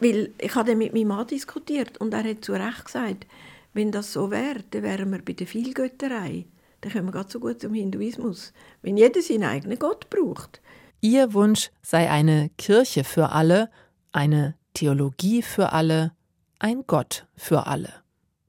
weil 0.00 0.32
ich 0.38 0.54
habe 0.54 0.74
mit 0.74 0.94
meinem 0.94 1.08
Mann 1.08 1.26
diskutiert 1.26 1.98
und 1.98 2.14
er 2.14 2.24
hat 2.24 2.44
zu 2.44 2.52
Recht 2.52 2.86
gesagt, 2.86 3.26
wenn 3.74 3.92
das 3.92 4.12
so 4.12 4.30
wäre, 4.30 4.64
dann 4.70 4.82
wären 4.82 5.10
wir 5.10 5.22
bei 5.22 5.34
der 5.34 5.46
Vielgötterei. 5.46 6.46
dann 6.80 6.92
kommen 6.92 7.06
wir 7.06 7.12
gerade 7.12 7.30
so 7.30 7.38
gut 7.38 7.60
zum 7.60 7.74
Hinduismus, 7.74 8.52
wenn 8.82 8.96
jeder 8.96 9.20
seinen 9.20 9.44
eigenen 9.44 9.78
Gott 9.78 10.08
braucht. 10.10 10.60
Ihr 11.02 11.32
Wunsch 11.34 11.70
sei 11.82 12.10
eine 12.10 12.50
Kirche 12.56 13.04
für 13.04 13.30
alle, 13.30 13.70
eine 14.12 14.54
Theologie 14.74 15.42
für 15.42 15.72
alle, 15.72 16.12
ein 16.58 16.84
Gott 16.86 17.26
für 17.36 17.66
alle. 17.66 17.92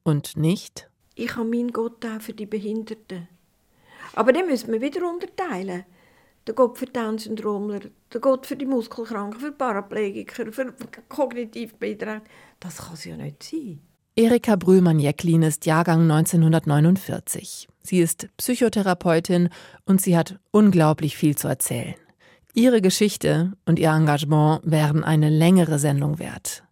Und 0.03 0.37
nicht? 0.37 0.89
Ich 1.15 1.35
habe 1.35 1.49
meinen 1.49 1.71
Gott 1.71 2.05
auch 2.05 2.21
für 2.21 2.33
die 2.33 2.45
Behinderten. 2.45 3.27
Aber 4.13 4.33
den 4.33 4.47
müssen 4.47 4.71
wir 4.71 4.81
wieder 4.81 5.09
unterteilen. 5.09 5.85
Der 6.47 6.55
Gott 6.55 6.77
für 6.77 6.87
Down-Syndromler, 6.87 7.81
der 8.11 8.19
Gott 8.19 8.47
für 8.47 8.55
die 8.55 8.65
Muskelkranken, 8.65 9.39
für 9.39 9.51
Paraplegiker, 9.51 10.51
für 10.51 10.73
kognitiv 11.07 11.75
Beeinträchtigte. 11.75 12.29
Das 12.59 12.77
kann 12.77 12.93
es 12.95 13.05
ja 13.05 13.15
nicht 13.15 13.43
sein. 13.43 13.81
Erika 14.15 14.55
Brühlmann-Jecklin 14.55 15.43
ist 15.43 15.65
Jahrgang 15.65 16.01
1949. 16.01 17.69
Sie 17.83 17.99
ist 17.99 18.27
Psychotherapeutin 18.37 19.49
und 19.85 20.01
sie 20.01 20.17
hat 20.17 20.39
unglaublich 20.51 21.15
viel 21.15 21.37
zu 21.37 21.47
erzählen. 21.47 21.95
Ihre 22.53 22.81
Geschichte 22.81 23.53
und 23.65 23.79
ihr 23.79 23.91
Engagement 23.91 24.61
wären 24.63 25.05
eine 25.05 25.29
längere 25.29 25.79
Sendung 25.79 26.19
wert. 26.19 26.63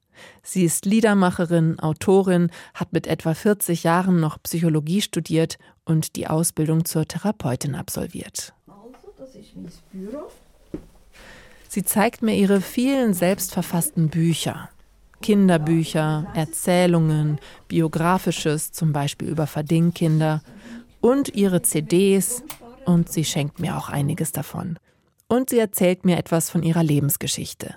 Sie 0.44 0.66
ist 0.66 0.86
Liedermacherin, 0.86 1.80
Autorin, 1.80 2.52
hat 2.74 2.92
mit 2.92 3.08
etwa 3.08 3.34
40 3.34 3.84
Jahren 3.84 4.20
noch 4.20 4.44
Psychologie 4.44 5.02
studiert 5.02 5.58
und 5.86 6.18
die 6.18 6.28
Ausbildung 6.28 6.84
zur 6.84 7.08
Therapeutin 7.08 7.76
absolviert. 7.76 8.54
Also, 8.68 9.14
das 9.18 9.36
ist 9.36 9.56
mein 9.56 9.72
Büro. 9.94 10.30
Sie 11.70 11.84
zeigt 11.84 12.24
mir 12.24 12.36
ihre 12.36 12.60
vielen 12.60 13.14
selbstverfassten 13.14 14.10
Bücher. 14.10 14.70
Kinderbücher, 15.22 16.28
Erzählungen, 16.34 17.40
biografisches, 17.70 18.72
zum 18.74 18.92
Beispiel 18.92 19.30
über 19.30 19.48
Verdingkinder, 19.48 20.42
und 21.00 21.36
ihre 21.36 21.62
CDs, 21.62 22.44
und 22.86 23.10
sie 23.10 23.24
schenkt 23.24 23.60
mir 23.60 23.78
auch 23.78 23.88
einiges 23.88 24.34
davon. 24.34 24.78
Und 25.30 25.52
sie 25.52 25.60
erzählt 25.60 26.04
mir 26.06 26.18
etwas 26.18 26.50
von 26.50 26.64
ihrer 26.64 26.84
Lebensgeschichte. 26.84 27.76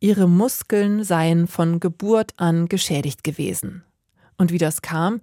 Ihre 0.00 0.28
Muskeln 0.28 1.02
seien 1.02 1.46
von 1.46 1.80
Geburt 1.80 2.34
an 2.36 2.68
geschädigt 2.68 3.24
gewesen. 3.24 3.82
Und 4.36 4.52
wie 4.52 4.58
das 4.58 4.82
kam? 4.82 5.22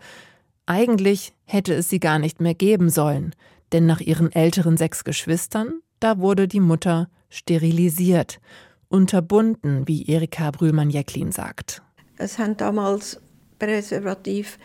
Eigentlich 0.66 1.34
hätte 1.46 1.74
es 1.76 1.88
sie 1.88 2.00
gar 2.00 2.18
nicht 2.18 2.42
mehr 2.42 2.56
geben 2.56 2.90
sollen, 2.90 3.36
denn 3.72 3.86
nach 3.86 4.02
ihren 4.02 4.32
älteren 4.32 4.76
sechs 4.76 5.04
Geschwistern, 5.04 5.82
da 6.00 6.18
wurde 6.18 6.48
die 6.48 6.60
Mutter 6.60 7.10
sterilisiert, 7.30 8.40
unterbunden, 8.90 9.88
wie 9.88 10.08
Erika 10.08 10.50
Brühlmann-Jecklin 10.50 11.32
sagt. 11.32 11.84
Es 12.18 12.40
haben 12.40 12.58
damals 12.58 13.22
präservativ 13.60 14.58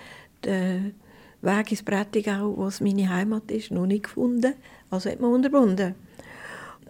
den 0.45 0.95
Weg 1.43 1.71
ins 1.71 1.83
Prättigau, 1.83 2.57
wo 2.57 2.67
es 2.67 2.81
meine 2.81 3.09
Heimat 3.11 3.51
ist, 3.51 3.71
noch 3.71 3.87
nicht 3.87 4.05
gefunden. 4.05 4.55
Also 4.91 5.11
hat 5.11 5.21
man 5.21 5.33
unterbunden. 5.33 5.95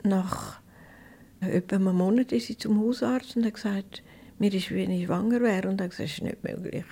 Nach 0.06 0.60
etwa 1.40 1.76
einem 1.76 1.96
Monat 1.96 2.32
ist 2.32 2.46
sie 2.46 2.56
zum 2.56 2.80
Hausarzt 2.80 3.36
und 3.36 3.44
hat 3.44 3.54
gesagt, 3.54 4.02
mir 4.38 4.52
ist, 4.52 4.70
wie 4.70 4.76
wenn 4.76 4.90
ich 4.90 5.06
schwanger 5.06 5.40
wäre. 5.40 5.68
Und 5.68 5.80
er 5.80 5.84
hat 5.84 5.90
gesagt, 5.90 6.10
das 6.10 6.18
ist 6.18 6.22
nicht 6.22 6.44
möglich. 6.44 6.84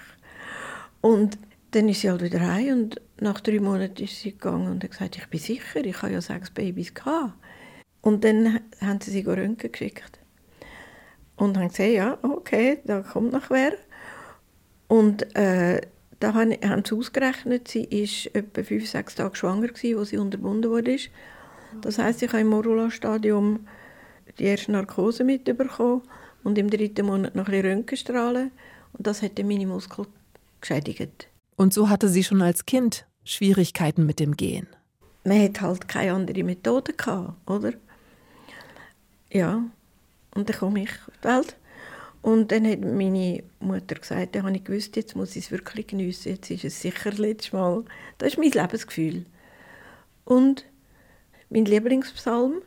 Und 1.01 1.39
dann 1.71 1.89
ist 1.89 2.01
sie 2.01 2.11
halt 2.11 2.23
wieder 2.23 2.41
heim 2.41 2.73
und 2.73 3.01
nach 3.21 3.41
drei 3.41 3.61
Monaten 3.61 4.03
ist 4.03 4.21
sie 4.21 4.33
gegangen 4.33 4.71
und 4.71 4.85
hat 4.85 4.91
gesagt, 4.93 5.17
ich 5.17 5.27
bin 5.27 5.41
sicher, 5.41 5.85
ich 5.85 6.03
habe 6.03 6.13
ja 6.13 6.21
sechs 6.21 6.51
Babys 6.51 6.95
gehabt. 6.95 7.35
Und 8.01 8.25
dann 8.25 8.61
haben 8.81 9.01
sie 9.01 9.11
sie 9.11 9.23
Röntgen 9.23 9.73
geschickt. 9.73 10.19
Und 11.37 11.57
haben 11.57 11.69
gesehen, 11.69 11.95
ja, 11.95 12.19
okay, 12.23 12.79
da 12.85 13.01
kommt 13.01 13.33
noch 13.33 13.51
wer. 13.51 13.73
Und 14.89 15.35
äh, 15.37 15.81
da 16.21 16.35
haben, 16.35 16.53
haben 16.53 16.85
sie 16.85 16.95
ausgerechnet, 16.95 17.69
sie 17.69 17.89
war 17.91 18.37
etwa 18.41 18.63
fünf, 18.63 18.89
sechs 18.89 19.15
Tage 19.15 19.37
schwanger, 19.37 19.69
als 19.71 19.81
sie 19.81 20.19
unterbunden 20.19 20.71
wurde. 20.71 20.97
Das 21.81 21.99
heisst, 21.99 22.23
ich 22.23 22.29
habe 22.29 22.41
im 22.41 22.49
Morula-Stadium 22.49 23.67
die 24.39 24.45
erste 24.45 24.73
Narkose 24.73 25.25
mitbekommen 25.25 26.03
und 26.43 26.59
im 26.59 26.71
dritten 26.71 27.07
Monat 27.07 27.35
noch 27.35 27.47
ein 27.47 27.53
bisschen 27.53 27.67
Röntgenstrahlen. 27.67 28.51
Und 28.93 29.07
das 29.07 29.23
hat 29.23 29.39
meine 29.43 29.67
Muskel 29.67 30.07
geschädigt. 30.61 31.29
Und 31.57 31.73
so 31.73 31.89
hatte 31.89 32.09
sie 32.09 32.25
schon 32.25 32.43
als 32.43 32.67
Kind 32.67 33.07
Schwierigkeiten 33.25 34.07
mit 34.07 34.21
dem 34.21 34.37
Gehen. 34.37 34.67
Man 35.25 35.43
hat 35.43 35.61
halt 35.61 35.89
keine 35.89 36.13
andere 36.13 36.43
Methode 36.43 36.93
gehabt, 36.93 37.35
oder? 37.49 37.73
Ja, 39.31 39.63
und 40.35 40.49
dann 40.49 40.57
komme 40.57 40.83
ich 40.83 40.91
auf 40.91 41.19
die 41.23 41.29
Welt. 41.29 41.57
Und 42.23 42.53
dann 42.53 42.67
hat 42.67 42.81
meine 42.81 43.43
Mutter 43.61 43.97
gesagt, 43.97 44.35
dann 44.35 44.45
habe 44.45 44.57
ich 44.57 44.65
gewusst, 44.65 44.97
jetzt 44.97 45.15
muss 45.15 45.37
ich 45.37 45.47
es 45.47 45.51
wirklich 45.51 45.89
geniessen, 45.89 46.31
jetzt 46.31 46.51
ist 46.51 46.65
es 46.65 46.81
sicher 46.81 47.11
das 47.11 47.19
letzte 47.19 47.57
Mal. 47.57 47.85
Das 48.19 48.33
ist 48.33 48.39
mein 48.39 48.51
Lebensgefühl. 48.51 49.27
Und 50.25 50.65
mein 51.55 51.65
Lieblingspsalm 51.65 52.63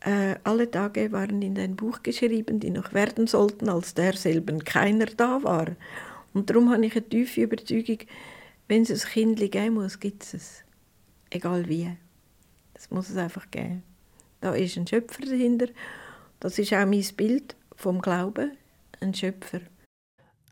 äh, 0.00 0.36
alle 0.44 0.70
Tage 0.70 1.12
waren 1.12 1.40
in 1.40 1.58
ein 1.58 1.76
Buch 1.76 2.02
geschrieben, 2.02 2.60
die 2.60 2.70
noch 2.70 2.92
werden 2.92 3.26
sollten, 3.26 3.68
als 3.68 3.94
derselben 3.94 4.62
keiner 4.62 5.06
da 5.06 5.42
war. 5.42 5.68
Und 6.34 6.50
darum 6.50 6.70
habe 6.70 6.84
ich 6.84 6.94
eine 6.94 7.08
tiefe 7.08 7.42
Überzeugung, 7.42 7.98
wenn 8.68 8.82
es 8.82 8.90
ein 8.90 9.10
Kind 9.10 9.38
geben 9.38 9.74
muss, 9.74 10.00
gibt 10.00 10.22
es 10.22 10.34
es. 10.34 10.64
Egal 11.30 11.68
wie. 11.68 11.96
Das 12.74 12.90
muss 12.90 13.08
es 13.08 13.16
einfach 13.16 13.50
geben. 13.50 13.82
Da 14.40 14.54
ist 14.54 14.76
ein 14.76 14.86
Schöpfer 14.86 15.24
dahinter. 15.24 15.68
Das 16.40 16.58
ist 16.58 16.72
auch 16.74 16.86
mein 16.86 17.06
Bild 17.16 17.56
vom 17.76 18.02
Glauben, 18.02 18.52
ein 19.00 19.14
Schöpfer. 19.14 19.60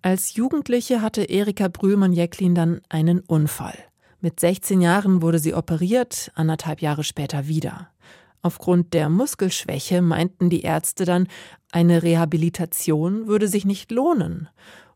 Als 0.00 0.34
Jugendliche 0.34 1.02
hatte 1.02 1.24
Erika 1.24 1.68
Brühlmann-Jecklin 1.68 2.54
dann 2.54 2.80
einen 2.88 3.20
Unfall. 3.20 3.76
Mit 4.24 4.38
16 4.38 4.80
Jahren 4.80 5.20
wurde 5.20 5.40
sie 5.40 5.52
operiert, 5.52 6.30
anderthalb 6.36 6.80
Jahre 6.80 7.02
später 7.02 7.48
wieder. 7.48 7.88
Aufgrund 8.40 8.94
der 8.94 9.08
Muskelschwäche 9.08 10.00
meinten 10.00 10.48
die 10.48 10.62
Ärzte 10.62 11.04
dann, 11.04 11.26
eine 11.72 12.04
Rehabilitation 12.04 13.26
würde 13.26 13.48
sich 13.48 13.64
nicht 13.64 13.90
lohnen. 13.90 14.48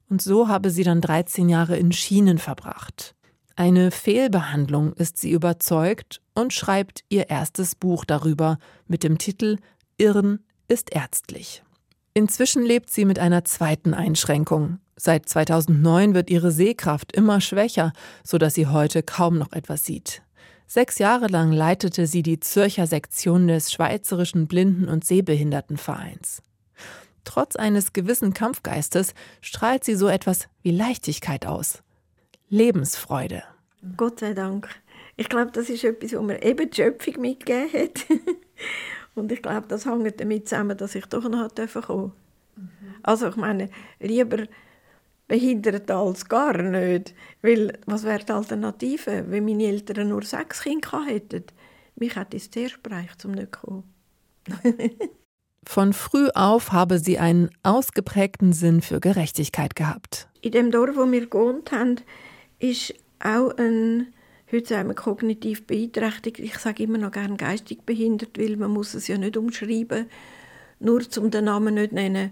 Und 0.09 0.23
so 0.23 0.47
habe 0.47 0.71
sie 0.71 0.85
dann 0.85 1.01
13 1.01 1.49
Jahre 1.49 1.77
in 1.77 1.91
Schienen 1.91 2.39
verbracht. 2.39 3.17
Eine 3.57 3.91
Fehlbehandlung 3.91 4.93
ist 4.93 5.19
sie 5.19 5.33
überzeugt 5.33 6.23
und 6.35 6.53
schreibt 6.53 7.03
ihr 7.09 7.29
erstes 7.29 7.75
Buch 7.75 8.05
darüber 8.05 8.59
mit 8.87 9.03
dem 9.03 9.19
Titel 9.19 9.57
Irren 9.99 10.39
ist 10.69 10.95
ärztlich. 10.95 11.65
Inzwischen 12.17 12.65
lebt 12.65 12.89
sie 12.89 13.05
mit 13.05 13.19
einer 13.19 13.45
zweiten 13.45 13.93
Einschränkung. 13.93 14.79
Seit 14.97 15.29
2009 15.29 16.15
wird 16.15 16.31
ihre 16.31 16.51
Sehkraft 16.51 17.13
immer 17.13 17.43
schwächer, 17.43 17.93
so 18.25 18.39
dass 18.39 18.55
sie 18.55 18.69
heute 18.69 19.03
kaum 19.03 19.37
noch 19.37 19.53
etwas 19.53 19.85
sieht. 19.85 20.23
Sechs 20.67 20.99
Jahre 20.99 21.27
lang 21.27 21.53
leitete 21.53 22.07
sie 22.07 22.23
die 22.23 22.41
Zürcher 22.41 22.87
Sektion 22.87 23.49
des 23.49 23.71
Schweizerischen 23.71 24.47
Blinden- 24.47 24.89
und 24.89 25.05
Sehbehindertenvereins. 25.05 26.41
Trotz 27.25 27.55
eines 27.55 27.93
gewissen 27.93 28.33
Kampfgeistes 28.33 29.13
strahlt 29.43 29.85
sie 29.85 29.95
so 29.95 30.09
etwas 30.09 30.49
wie 30.63 30.71
Leichtigkeit 30.71 31.45
aus. 31.45 31.83
Lebensfreude. 32.49 33.43
Gott 33.99 34.21
sei 34.21 34.33
Dank. 34.33 34.71
Ich 35.19 35.29
glaube, 35.29 35.51
das 35.53 35.69
ist 35.69 35.85
etwas, 35.85 36.15
was 36.15 36.23
mir 36.23 36.43
eben 36.43 36.71
die 36.71 36.77
Schöpfung 36.77 37.21
mitgegeben 37.21 37.71
hat. 37.75 38.07
und 39.17 39.33
ich 39.33 39.43
glaube, 39.43 39.67
das 39.67 39.87
hängt 39.87 40.21
damit 40.21 40.49
zusammen, 40.49 40.77
dass 40.77 40.95
ich 40.95 41.07
doch 41.07 41.29
noch 41.29 41.49
kommen 41.55 41.69
durfte. 41.73 42.13
Also 43.03 43.29
ich 43.29 43.37
meine, 43.37 43.71
lieber 43.99 44.47
behindert 45.29 45.91
als 45.91 46.29
gar 46.29 46.61
nicht. 46.63 47.15
Weil, 47.43 47.79
was 47.87 48.05
wäre 48.05 48.25
die 48.25 48.33
Alternative, 48.33 49.25
wenn 49.29 49.45
meine 49.45 49.65
Eltern 49.65 50.09
nur 50.09 50.23
sechs 50.23 50.63
Kinder 50.63 51.05
hätten? 51.05 51.45
Mich 51.97 52.17
hätte 52.17 52.37
es 52.37 52.51
zuerst 52.51 52.83
gereicht, 52.85 53.25
um 53.25 53.33
nicht 53.33 53.53
zu 53.53 53.61
kommen. 53.61 53.85
Von 55.67 55.93
früh 55.93 56.29
auf 56.35 56.71
habe 56.71 57.01
sie 57.01 57.19
einen 57.19 57.51
ausgeprägten 57.65 58.53
Sinn 58.53 58.83
für 58.83 59.01
Gerechtigkeit 59.01 59.75
gehabt. 59.75 60.29
In 60.41 60.53
dem 60.53 60.71
Dorf, 60.71 60.95
wo 60.95 61.11
wir 61.11 61.27
gewohnt 61.27 61.73
haben, 61.73 61.97
ist 62.61 62.95
auch 63.19 63.51
ein, 63.57 64.15
heute 64.53 64.67
sagen 64.69 64.89
wir 64.89 64.95
kognitiv 64.95 65.67
beeinträchtigt, 65.67 66.39
ich 66.39 66.59
sage 66.59 66.85
immer 66.85 66.99
noch 66.99 67.13
gerne 67.13 67.37
geistig 67.37 67.83
behindert, 67.85 68.39
weil 68.39 68.57
man 68.57 68.71
muss 68.71 68.95
es 68.95 69.09
ja 69.09 69.19
nicht 69.19 69.37
umschreiben, 69.37 70.07
nur 70.81 71.09
zum 71.09 71.31
den 71.31 71.47
Namen 71.47 71.75
nicht 71.75 71.93
nennen. 71.93 72.31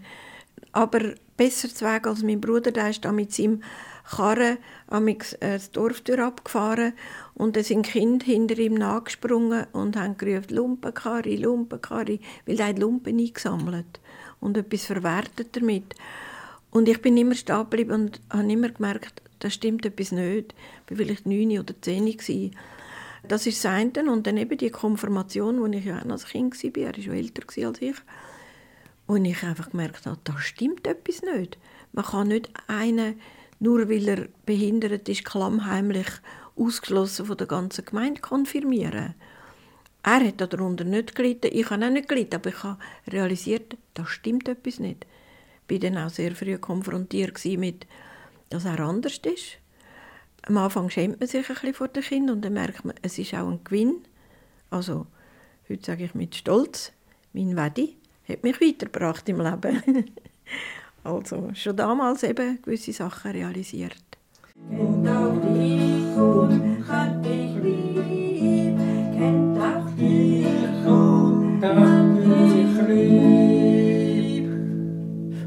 Aber 0.72 1.14
besser 1.37 1.68
zu 1.68 1.85
Weg 1.85 2.07
als 2.07 2.22
mein 2.22 2.40
Bruder. 2.40 2.70
Der 2.70 2.90
ist 2.90 3.05
da 3.05 3.12
mit 3.12 3.33
seinem 3.33 3.62
Karren 4.09 4.59
äh, 4.90 5.16
das 5.40 5.70
Dorftür 5.70 6.24
abgefahren 6.24 6.92
und 7.35 7.57
da 7.57 7.62
sind 7.62 7.87
Kinder 7.87 8.24
hinter 8.24 8.59
ihm 8.59 8.74
nachgesprungen 8.74 9.66
und 9.72 9.96
haben 9.96 10.16
gerufen, 10.16 10.55
Lumpenkarri, 10.55 11.37
Lumpenkarri, 11.37 12.20
weil 12.46 12.61
er 12.61 12.74
Lumpen 12.74 13.18
eingesammelt 13.18 14.00
und 14.40 14.57
etwas 14.57 14.87
verwertet 14.87 15.57
damit. 15.57 15.94
Und 16.70 16.88
ich 16.88 17.00
bin 17.00 17.16
immer 17.16 17.35
stehen 17.35 17.61
geblieben 17.61 17.92
und 17.92 18.20
habe 18.31 18.53
immer 18.53 18.68
gemerkt, 18.68 19.22
da 19.44 19.50
stimmt 19.50 19.85
etwas 19.85 20.11
nicht. 20.11 20.54
Ich 20.87 20.90
war 20.90 20.96
vielleicht 20.96 21.26
neun 21.26 21.59
oder 21.59 21.74
zehn. 21.83 22.16
Das 23.28 23.46
ist 23.46 23.62
das 23.62 23.70
eine. 23.70 24.11
Und 24.11 24.26
dann 24.26 24.38
eben 24.38 24.57
die 24.57 24.70
Konfirmation, 24.70 25.61
wo 25.61 25.66
ich 25.66 25.85
ja 25.85 25.98
auch 25.98 26.09
als 26.09 26.24
Kind 26.24 26.54
war, 26.54 26.83
er 26.83 27.07
war 27.07 27.14
älter 27.14 27.42
als 27.68 27.83
ich. 27.83 27.96
Und 29.07 29.26
ich 29.26 29.42
einfach 29.42 29.68
gemerkt 29.68 30.07
habe, 30.07 30.18
da 30.24 30.38
stimmt 30.38 30.87
etwas 30.87 31.20
nicht. 31.20 31.59
Man 31.92 32.07
kann 32.07 32.28
nicht 32.28 32.48
einen, 32.68 33.20
nur 33.61 33.90
weil 33.90 34.09
er 34.09 34.28
behindert 34.46 35.11
ist, 35.11 35.26
klammheimlich 35.26 36.09
ausgeschlossen 36.57 37.26
von 37.26 37.37
der 37.37 37.46
ganzen 37.46 37.85
Gemeinde 37.85 38.22
konfirmieren. 38.22 39.14
Er 40.02 40.26
hat 40.26 40.40
darunter 40.40 40.85
nicht 40.85 41.14
gelitten, 41.14 41.50
ich 41.52 41.68
habe 41.68 41.85
auch 41.85 41.90
nicht 41.90 42.09
gelitten, 42.09 42.37
aber 42.37 42.48
ich 42.48 42.62
habe 42.62 42.78
realisiert, 43.09 43.76
da 43.92 44.07
stimmt 44.07 44.48
etwas 44.48 44.78
nicht. 44.78 45.04
Ich 45.68 45.83
war 45.83 45.90
dann 45.90 45.98
auch 45.98 46.11
sehr 46.11 46.35
früh 46.35 46.57
konfrontiert 46.57 47.44
mit, 47.59 47.87
dass 48.55 48.64
er 48.67 48.79
anders 48.79 49.19
ist. 49.19 49.59
Am 50.43 50.57
Anfang 50.59 50.88
schämt 50.88 51.19
man 51.19 51.29
sich 51.29 51.49
ein 51.49 51.55
bisschen 51.55 51.75
vor 51.75 51.88
den 51.88 52.05
Kindern 52.05 52.37
und 52.37 52.45
dann 52.45 52.53
merkt 52.53 52.85
man, 52.85 52.95
es 53.03 53.19
ist 53.19 53.35
auch 53.35 53.49
ein 53.49 53.64
Gewinn. 53.64 53.97
Also, 54.71 55.07
heute 55.69 55.85
sage 55.85 56.05
ich 56.05 56.14
mit 56.14 56.37
Stolz, 56.37 56.93
mein 57.33 57.57
Wedi 57.57 57.97
hat 58.29 58.45
mich 58.45 58.61
weitergebracht 58.61 59.29
im 59.29 59.40
Leben. 59.40 59.83
also, 61.05 61.51
schon 61.55 61.77
damals 61.77 62.23
eben 62.23 62.62
gewisse 62.62 62.93
Sachen 62.93 63.33
realisiert. 63.33 63.97
Kennt 64.71 65.09
auch 65.09 65.35
dich 65.53 66.17
und 66.17 66.87
hat 66.87 67.25
dich 67.25 67.57
lieb, 67.57 68.79
kennt 69.19 69.59
auch 69.59 69.90
dich 69.97 70.47
und 70.87 71.61
hat 71.61 72.19
dich 72.25 72.88
lieb. 72.88 74.45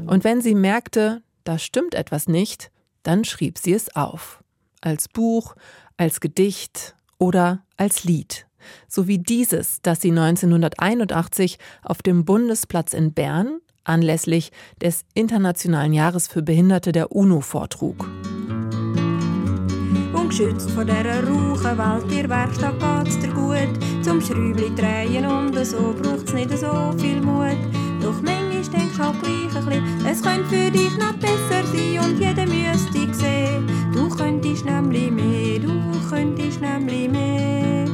Und 0.06 0.24
wenn 0.24 0.42
sie 0.42 0.54
merkte, 0.54 1.22
da 1.44 1.58
stimmt 1.58 1.94
etwas 1.94 2.28
nicht, 2.28 2.70
dann 3.08 3.24
schrieb 3.24 3.58
sie 3.58 3.72
es 3.72 3.96
auf. 3.96 4.44
Als 4.82 5.08
Buch, 5.08 5.56
als 5.96 6.20
Gedicht 6.20 6.94
oder 7.18 7.64
als 7.78 8.04
Lied. 8.04 8.46
So 8.86 9.08
wie 9.08 9.18
dieses, 9.18 9.80
das 9.80 10.02
sie 10.02 10.10
1981 10.10 11.58
auf 11.82 12.02
dem 12.02 12.26
Bundesplatz 12.26 12.92
in 12.92 13.14
Bern 13.14 13.60
anlässlich 13.82 14.52
des 14.82 15.06
Internationalen 15.14 15.94
Jahres 15.94 16.28
für 16.28 16.42
Behinderte 16.42 16.92
der 16.92 17.12
UNO 17.12 17.40
vortrug 17.40 18.06
geschützt 20.28 20.70
vor 20.72 20.84
dieser 20.84 21.26
Rauchenwelt. 21.26 22.12
Ihr 22.12 22.28
Werkstatt 22.28 22.78
geht's 22.78 23.18
dir 23.18 23.32
gut, 23.32 24.04
zum 24.04 24.20
Schräubli 24.20 24.70
drehen 24.74 25.24
und 25.24 25.54
so 25.64 25.94
braucht's 26.00 26.34
nicht 26.34 26.50
so 26.50 26.92
viel 26.98 27.22
Mut. 27.22 27.56
Denkst 28.72 28.96
du 28.96 29.02
halt 29.02 29.22
gleich 29.22 29.56
ein 29.56 29.64
bisschen, 29.64 30.06
es 30.06 30.22
könnte 30.22 30.48
für 30.48 30.70
dich 30.70 30.98
noch 30.98 31.14
besser 31.14 31.64
sein 31.72 31.98
und 32.04 32.18
jeder 32.18 32.46
müsste 32.46 33.14
sehen, 33.14 33.66
du 33.92 34.08
könntest 34.08 34.64
nämlich 34.64 35.10
mehr, 35.10 35.58
du 35.58 35.72
könntest 36.08 36.60
nämlich 36.60 37.08
mehr. 37.10 37.86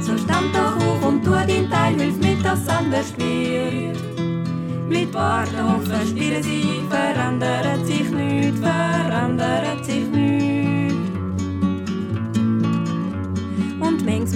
So 0.00 0.16
stand 0.16 0.54
doch 0.54 0.76
auf 0.76 1.06
und 1.06 1.24
tu 1.24 1.30
dein 1.30 1.70
Teil, 1.70 1.94
hilf 1.98 2.16
mit, 2.18 2.44
dass 2.44 2.68
anders 2.68 3.12
wird. 3.16 3.98
Mit 4.88 5.14
Warten 5.14 5.62
hoffen, 5.62 6.06
spielen 6.08 6.42
sie, 6.42 6.82
verändert 6.88 7.86
sich 7.86 8.10
nichts, 8.10 8.58
verändert 8.60 9.84
sich 9.84 10.06
nichts. 10.08 10.40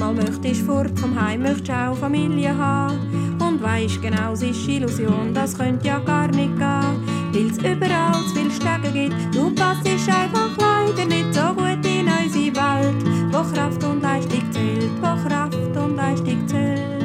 Manchmal 0.04 0.26
möchtest 0.26 0.62
du 0.62 0.66
fort 0.66 0.98
vom 0.98 1.20
Heim, 1.20 1.42
möchtest 1.42 1.70
auch 1.70 1.96
Familie 1.96 2.56
haben. 2.56 3.13
Und 3.54 3.62
weisst 3.62 4.02
genau, 4.02 4.32
es 4.32 4.42
ist 4.42 4.66
Illusion, 4.66 5.32
das 5.32 5.56
könnte 5.56 5.86
ja 5.86 6.00
gar 6.00 6.26
nicht 6.26 6.58
gehen. 6.58 7.32
Weil 7.32 7.50
es 7.50 7.58
überall 7.58 8.12
zu 8.24 8.34
viel 8.34 8.50
Stege 8.50 8.92
gibt. 8.92 9.32
Du 9.32 9.54
passt 9.54 9.86
einfach 9.86 10.50
leider 10.58 11.04
nicht 11.04 11.32
so 11.32 11.54
gut 11.54 11.86
in 11.86 12.08
unsere 12.08 12.56
Welt. 12.56 13.32
Wo 13.32 13.54
Kraft 13.54 13.84
und 13.84 14.02
Leistung 14.02 14.42
zählt, 14.50 14.90
wo 15.00 15.28
Kraft 15.28 15.54
und 15.54 15.94
Leistung 15.94 16.48
zählt. 16.48 17.04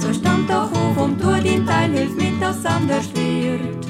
So 0.00 0.12
stand 0.12 0.50
doch 0.50 0.72
auf 0.72 0.96
und 0.96 1.20
tu 1.20 1.28
dein 1.28 1.64
Teil, 1.64 1.92
hilf 1.92 2.16
mit, 2.16 2.42
dass 2.42 2.66
anders 2.66 3.08
wird. 3.14 3.86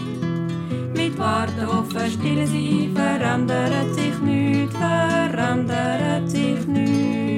Mit 0.95 1.19
Warten, 1.19 1.67
Hoffen, 1.67 2.11
Stille 2.11 2.47
sein, 2.47 2.93
verändert 2.95 3.95
sich 3.95 4.19
nichts, 4.21 4.77
verändert 4.77 6.29
sich 6.29 6.67
nichts. 6.67 7.30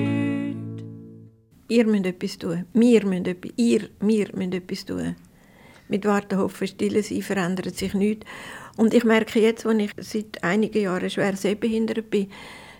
Ihr 1.68 1.86
müsst 1.86 2.06
etwas 2.06 2.38
tun. 2.38 2.66
Wir 2.72 3.04
müssen 3.06 3.26
etwas, 3.26 3.52
ihr, 3.56 3.88
wir 4.00 4.28
müssen 4.34 4.52
etwas 4.52 4.84
tun. 4.84 5.16
Mit 5.88 6.04
Warten, 6.04 6.38
Hoffen, 6.38 6.66
Stillen 6.66 7.02
sein 7.02 7.22
verändert 7.22 7.76
sich 7.76 7.94
nichts. 7.94 8.26
Und 8.76 8.94
ich 8.94 9.04
merke 9.04 9.40
jetzt, 9.40 9.66
als 9.66 9.78
ich 9.78 9.90
seit 9.98 10.42
einigen 10.42 10.82
Jahren 10.82 11.10
schwer 11.10 11.36
sehbehindert 11.36 12.08
bin, 12.10 12.30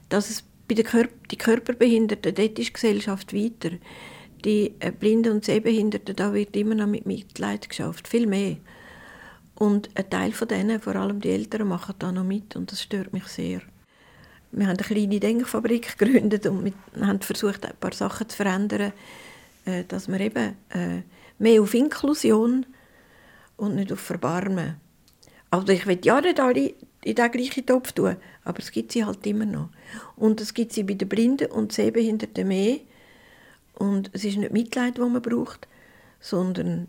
dass 0.08 0.30
es 0.30 0.44
bei 0.66 0.74
den 0.74 0.84
Kör 0.84 1.08
die 1.30 1.36
Körperbehinderten, 1.36 2.34
dort 2.34 2.58
ist 2.58 2.68
die 2.68 2.72
Gesellschaft 2.72 3.34
weiter. 3.34 3.76
Die 4.44 4.74
äh, 4.80 4.90
Blinden 4.90 5.34
und 5.34 5.44
Sehbehinderten, 5.44 6.16
da 6.16 6.32
wird 6.32 6.56
immer 6.56 6.74
noch 6.74 6.86
mit 6.86 7.06
Mitleid 7.06 7.68
geschafft, 7.68 8.08
viel 8.08 8.26
mehr. 8.26 8.56
Und 9.54 9.90
ein 9.94 10.08
Teil 10.08 10.32
von 10.32 10.48
denen, 10.48 10.80
vor 10.80 10.96
allem 10.96 11.20
die 11.20 11.30
Eltern, 11.30 11.68
machen 11.68 11.94
da 11.98 12.10
noch 12.10 12.24
mit 12.24 12.56
und 12.56 12.72
das 12.72 12.82
stört 12.82 13.12
mich 13.12 13.24
sehr 13.24 13.60
wir 14.52 14.66
haben 14.66 14.76
eine 14.76 14.86
kleine 14.86 15.18
Denkfabrik 15.18 15.98
gegründet 15.98 16.46
und 16.46 16.64
wir 16.64 17.06
haben 17.06 17.20
versucht, 17.20 17.64
ein 17.64 17.76
paar 17.80 17.92
Sachen 17.94 18.28
zu 18.28 18.36
verändern, 18.36 18.92
äh, 19.64 19.84
dass 19.88 20.08
wir 20.08 20.20
eben 20.20 20.56
äh, 20.70 21.02
mehr 21.38 21.62
auf 21.62 21.74
Inklusion 21.74 22.66
und 23.56 23.74
nicht 23.74 23.92
auf 23.92 24.00
Verbarmen. 24.00 24.76
Also 25.50 25.68
ich 25.72 25.86
will 25.86 25.98
ja 26.04 26.20
nicht 26.20 26.38
alle 26.38 26.74
in 27.04 27.14
den 27.14 27.30
gleichen 27.30 27.66
Topf 27.66 27.92
tun, 27.92 28.16
aber 28.44 28.58
es 28.58 28.70
gibt 28.70 28.92
sie 28.92 29.04
halt 29.04 29.26
immer 29.26 29.46
noch. 29.46 29.70
Und 30.16 30.40
es 30.40 30.54
gibt 30.54 30.72
sie 30.72 30.82
bei 30.82 30.94
den 30.94 31.08
Blinden 31.08 31.50
und 31.50 31.72
Sehbehinderten 31.72 32.46
mehr. 32.46 32.78
Und 33.74 34.10
es 34.12 34.24
ist 34.24 34.36
nicht 34.36 34.52
Mitleid, 34.52 34.98
das 34.98 35.08
man 35.08 35.22
braucht, 35.22 35.66
sondern 36.20 36.88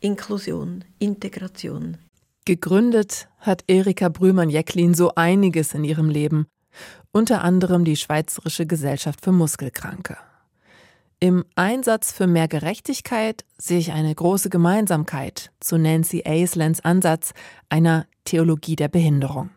Inklusion, 0.00 0.84
Integration. 0.98 1.96
Gegründet 2.44 3.28
hat 3.38 3.64
Erika 3.66 4.10
Brühmann-Jecklin 4.10 4.94
so 4.94 5.14
einiges 5.14 5.72
in 5.74 5.82
ihrem 5.82 6.10
Leben 6.10 6.46
unter 7.14 7.44
anderem 7.44 7.84
die 7.84 7.96
Schweizerische 7.96 8.66
Gesellschaft 8.66 9.20
für 9.22 9.30
Muskelkranke. 9.30 10.16
Im 11.20 11.44
Einsatz 11.54 12.12
für 12.12 12.26
mehr 12.26 12.48
Gerechtigkeit 12.48 13.44
sehe 13.56 13.78
ich 13.78 13.92
eine 13.92 14.12
große 14.12 14.50
Gemeinsamkeit 14.50 15.52
zu 15.60 15.78
Nancy 15.78 16.24
Aislands 16.26 16.84
Ansatz 16.84 17.32
einer 17.68 18.06
Theologie 18.24 18.74
der 18.74 18.88
Behinderung. 18.88 19.50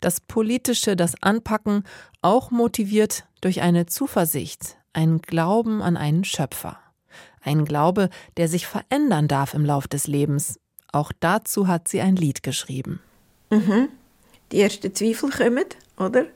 Das 0.00 0.20
Politische, 0.20 0.96
das 0.96 1.14
Anpacken, 1.22 1.84
auch 2.22 2.50
motiviert 2.50 3.26
durch 3.42 3.60
eine 3.60 3.84
Zuversicht, 3.84 4.78
einen 4.94 5.20
Glauben 5.20 5.82
an 5.82 5.98
einen 5.98 6.24
Schöpfer. 6.24 6.78
Ein 7.42 7.66
Glaube, 7.66 8.08
der 8.38 8.48
sich 8.48 8.66
verändern 8.66 9.28
darf 9.28 9.52
im 9.52 9.66
Lauf 9.66 9.86
des 9.88 10.06
Lebens. 10.06 10.58
Auch 10.90 11.12
dazu 11.20 11.68
hat 11.68 11.86
sie 11.86 12.00
ein 12.00 12.16
Lied 12.16 12.42
geschrieben. 12.42 13.00
Mhm. 13.50 13.90
Die 14.52 14.60
ersten 14.62 14.94
Zweifel 14.94 15.30
kommen, 15.30 15.66
oder? 15.98 16.26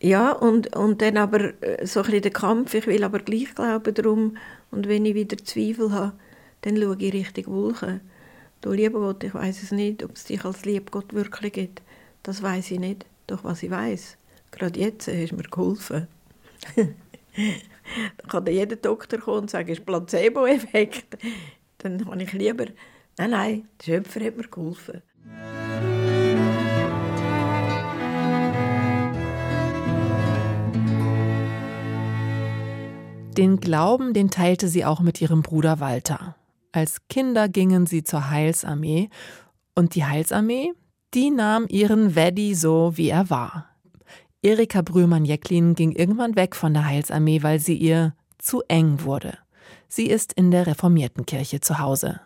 Ja, 0.00 0.32
und, 0.32 0.76
und 0.76 1.00
dann 1.00 1.16
aber 1.16 1.62
äh, 1.62 1.86
so 1.86 2.00
ein 2.00 2.06
bisschen 2.06 2.22
der 2.22 2.30
Kampf, 2.32 2.74
ich 2.74 2.86
will 2.86 3.02
aber 3.02 3.18
gleich 3.20 3.54
glauben 3.54 3.94
darum. 3.94 4.36
Und 4.70 4.88
wenn 4.88 5.06
ich 5.06 5.14
wieder 5.14 5.38
Zweifel 5.38 5.92
habe, 5.92 6.12
dann 6.62 6.76
schaue 6.76 6.96
ich 6.98 7.12
Richtung 7.12 7.46
Wolken. 7.46 8.00
Du 8.60 8.72
lieber 8.72 9.00
Gott, 9.00 9.24
ich 9.24 9.34
weiß 9.34 9.62
es 9.62 9.72
nicht, 9.72 10.02
ob 10.02 10.16
es 10.16 10.24
dich 10.24 10.44
als 10.44 10.64
Liebgott 10.64 11.14
wirklich 11.14 11.52
gibt. 11.52 11.82
Das 12.22 12.42
weiß 12.42 12.72
ich 12.72 12.80
nicht. 12.80 13.06
Doch 13.26 13.44
was 13.44 13.62
ich 13.62 13.70
weiß, 13.70 14.16
gerade 14.50 14.78
jetzt 14.78 15.08
hast 15.08 15.32
du 15.32 15.36
mir 15.36 15.42
geholfen. 15.44 16.06
dann 16.76 16.94
kann 18.28 18.46
jeder 18.46 18.76
Doktor 18.76 19.18
kommen 19.18 19.42
und 19.42 19.50
sagen, 19.50 19.70
es 19.70 19.78
ist 19.78 19.86
Placebo-Effekt. 19.86 21.18
Dann 21.78 22.06
habe 22.06 22.22
ich 22.22 22.32
lieber, 22.32 22.66
nein, 23.18 23.30
nein, 23.30 23.68
der 23.80 23.84
Schöpfer 23.84 24.24
hat 24.24 24.36
mir 24.36 24.48
geholfen. 24.48 25.02
Den 33.36 33.60
Glauben, 33.60 34.14
den 34.14 34.30
teilte 34.30 34.66
sie 34.68 34.86
auch 34.86 35.00
mit 35.00 35.20
ihrem 35.20 35.42
Bruder 35.42 35.78
Walter. 35.78 36.36
Als 36.72 37.06
Kinder 37.08 37.48
gingen 37.48 37.84
sie 37.84 38.02
zur 38.02 38.30
Heilsarmee 38.30 39.10
und 39.74 39.94
die 39.94 40.06
Heilsarmee, 40.06 40.72
die 41.12 41.30
nahm 41.30 41.66
ihren 41.68 42.14
Weddy 42.14 42.54
so, 42.54 42.96
wie 42.96 43.10
er 43.10 43.28
war. 43.28 43.68
Erika 44.40 44.80
Brühlmann-Jecklin 44.80 45.74
ging 45.74 45.92
irgendwann 45.92 46.34
weg 46.36 46.56
von 46.56 46.72
der 46.72 46.86
Heilsarmee, 46.86 47.42
weil 47.42 47.60
sie 47.60 47.76
ihr 47.76 48.14
zu 48.38 48.62
eng 48.68 49.02
wurde. 49.02 49.36
Sie 49.88 50.06
ist 50.06 50.32
in 50.32 50.50
der 50.50 50.66
reformierten 50.66 51.26
Kirche 51.26 51.60
zu 51.60 51.78
Hause. 51.78 52.20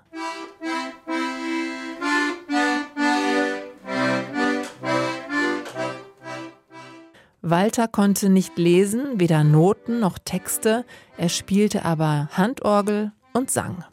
Walter 7.51 7.89
konnte 7.89 8.29
nicht 8.29 8.57
lesen, 8.59 9.19
weder 9.21 9.45
Noten 9.45 10.01
noch 10.01 10.19
Texte, 10.19 10.85
er 11.17 11.29
spielte 11.29 11.85
aber 11.85 12.29
Handorgel 12.33 13.13
und 13.33 13.51
sang. 13.51 13.85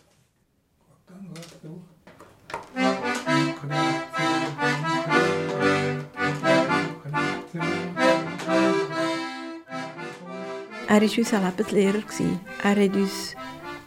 Er 10.88 11.02
war 11.02 11.12
unser 11.18 11.72
Lebenslehrer. 11.72 12.40
Er 12.64 12.76
hat 12.76 12.96
uns, 12.96 13.36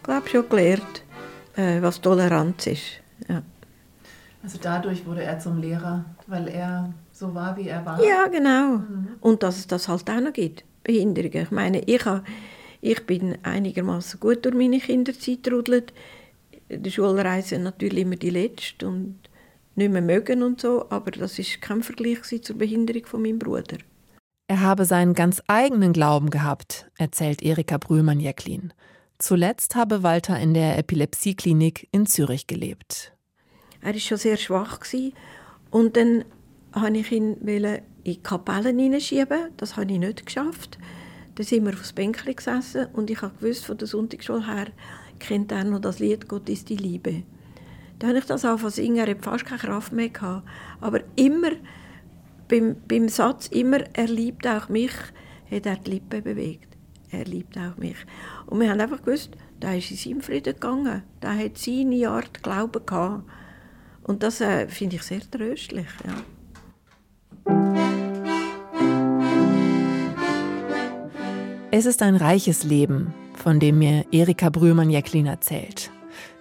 glaube 0.03 0.23
ich, 0.25 0.31
schon 0.31 0.49
gelernt, 0.49 1.03
äh, 1.55 1.81
was 1.81 1.99
Toleranz 2.01 2.67
ist. 2.67 2.83
Ja. 3.27 3.41
Also 4.43 4.57
dadurch 4.61 5.05
wurde 5.05 5.23
er 5.23 5.39
zum 5.39 5.59
Lehrer, 5.59 6.05
weil 6.27 6.47
er 6.47 6.93
so 7.21 7.33
war, 7.33 7.55
wie 7.55 7.69
er 7.69 7.85
war. 7.85 8.03
Ja, 8.03 8.27
genau. 8.27 8.79
Mhm. 8.79 9.07
Und 9.21 9.43
dass 9.43 9.59
es 9.59 9.67
das 9.67 9.87
halt 9.87 10.09
auch 10.09 10.19
noch 10.19 10.33
gibt, 10.33 10.65
Behinderungen. 10.83 11.43
Ich 11.43 11.51
meine, 11.51 11.81
ich, 11.85 12.03
habe, 12.03 12.23
ich 12.81 13.05
bin 13.05 13.37
einigermaßen 13.43 14.19
gut 14.19 14.43
durch 14.43 14.55
meine 14.55 14.79
Kinderzeit 14.79 15.43
gerudelt. 15.43 15.93
Die 16.69 16.91
Schulreise 16.91 17.59
natürlich 17.59 18.03
immer 18.03 18.15
die 18.15 18.31
letzte 18.31 18.87
und 18.87 19.19
nicht 19.75 19.91
mehr 19.91 20.01
mögen 20.01 20.43
und 20.43 20.59
so, 20.59 20.89
aber 20.89 21.11
das 21.11 21.39
ist 21.39 21.61
kein 21.61 21.83
Vergleich 21.83 22.19
zur 22.41 22.57
Behinderung 22.57 23.05
von 23.05 23.21
meinem 23.21 23.39
Bruder. 23.39 23.77
Er 24.47 24.61
habe 24.61 24.83
seinen 24.85 25.13
ganz 25.13 25.41
eigenen 25.47 25.93
Glauben 25.93 26.29
gehabt, 26.29 26.89
erzählt 26.97 27.41
Erika 27.41 27.77
Brühlmann-Jäcklin. 27.77 28.73
Zuletzt 29.17 29.75
habe 29.75 30.03
Walter 30.03 30.39
in 30.39 30.53
der 30.53 30.77
Epilepsieklinik 30.77 31.87
in 31.91 32.05
Zürich 32.05 32.47
gelebt. 32.47 33.13
Er 33.81 33.93
war 33.93 33.99
schon 33.99 34.17
sehr 34.17 34.37
schwach 34.37 34.79
und 35.69 35.95
dann 35.95 36.25
wollte 36.73 36.97
ich 36.97 37.11
ihn 37.11 37.33
in 37.35 37.79
die 38.05 38.21
Kapellen 38.21 38.79
hineinschieben. 38.79 39.49
Das 39.57 39.77
habe 39.77 39.91
ich 39.91 39.99
nicht 39.99 40.25
geschafft. 40.25 40.77
Dann 41.35 41.45
sind 41.45 41.65
wir 41.65 41.73
aufs 41.73 41.93
Bänkchen 41.93 42.35
gesessen 42.35 42.87
und 42.93 43.09
ich 43.09 43.21
habe 43.21 43.33
gewusst, 43.39 43.65
von 43.65 43.77
der 43.77 43.87
Sonntagsschule 43.87 44.45
her 44.47 44.67
kennt 45.19 45.51
er 45.51 45.63
noch 45.63 45.79
das 45.79 45.99
Lied 45.99 46.27
«Gott 46.27 46.49
ist 46.49 46.69
die 46.69 46.75
Liebe». 46.75 47.23
Dann 47.99 48.09
habe 48.09 48.19
ich 48.19 48.25
das 48.25 48.45
auch 48.45 48.59
von 48.59 48.71
singen, 48.71 49.07
er 49.07 49.15
fast 49.17 49.45
keine 49.45 49.59
Kraft 49.59 49.93
mehr 49.93 50.09
gehabt. 50.09 50.47
Aber 50.79 51.01
immer, 51.15 51.51
beim, 52.47 52.75
beim 52.87 53.07
Satz 53.07 53.47
immer 53.47 53.79
«Er 53.93 54.07
liebt 54.07 54.47
auch 54.47 54.69
mich», 54.69 54.93
hat 55.51 55.65
er 55.65 55.75
die 55.75 55.91
Lippen 55.91 56.23
bewegt. 56.23 56.77
Er 57.11 57.25
liebt 57.25 57.57
auch 57.57 57.77
mich. 57.77 57.97
Und 58.47 58.59
wir 58.59 58.69
haben 58.69 58.79
einfach 58.79 59.03
gewusst, 59.03 59.31
da 59.59 59.73
ist 59.73 59.91
in 59.91 59.97
seinem 59.97 60.21
Frieden 60.21 60.53
gegangen. 60.53 61.03
Da 61.19 61.35
hat 61.35 61.57
seine 61.57 62.09
Art 62.09 62.41
Glauben 62.41 62.85
gehabt. 62.85 63.29
Und 64.03 64.23
das 64.23 64.41
äh, 64.41 64.67
finde 64.67 64.95
ich 64.95 65.03
sehr 65.03 65.21
tröstlich. 65.29 65.87
Ja. 66.05 66.15
Es 71.73 71.85
ist 71.85 72.01
ein 72.01 72.15
reiches 72.15 72.63
Leben, 72.63 73.13
von 73.33 73.59
dem 73.59 73.79
mir 73.79 74.05
Erika 74.11 74.49
Brühlmann-Jäcklin 74.49 75.25
erzählt. 75.25 75.89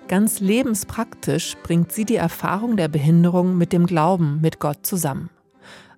Ganz 0.08 0.40
lebenspraktisch 0.40 1.56
bringt 1.62 1.92
sie 1.92 2.04
die 2.04 2.16
Erfahrung 2.16 2.76
der 2.76 2.88
Behinderung 2.88 3.56
mit 3.56 3.72
dem 3.72 3.86
Glauben 3.86 4.40
mit 4.40 4.58
Gott 4.58 4.84
zusammen. 4.84 5.30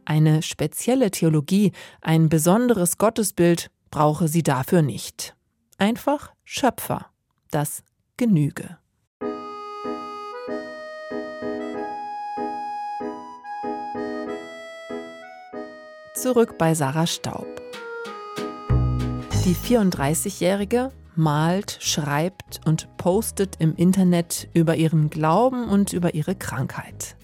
Eine 0.05 0.43
spezielle 0.43 1.11
Theologie, 1.11 1.73
ein 2.03 2.29
besonderes 2.29 2.99
Gottesbild 2.99 3.71
brauche 3.91 4.29
sie 4.29 4.43
dafür 4.43 4.83
nicht. 4.83 5.35
Einfach 5.79 6.33
Schöpfer. 6.45 7.07
Das 7.51 7.83
genüge. 8.19 8.82
Zurück 16.23 16.57
bei 16.57 16.73
Sarah 16.73 17.09
Staub. 17.09 17.49
Die 19.45 19.57
34-Jährige 19.57 20.93
malt, 21.17 21.79
schreibt 21.81 22.61
und 22.65 22.97
postet 22.97 23.57
im 23.59 23.75
Internet 23.75 24.49
über 24.55 24.77
ihren 24.77 25.11
Glauben 25.11 25.69
und 25.69 25.93
über 25.93 26.15
ihre 26.15 26.37
Krankheit. 26.37 27.17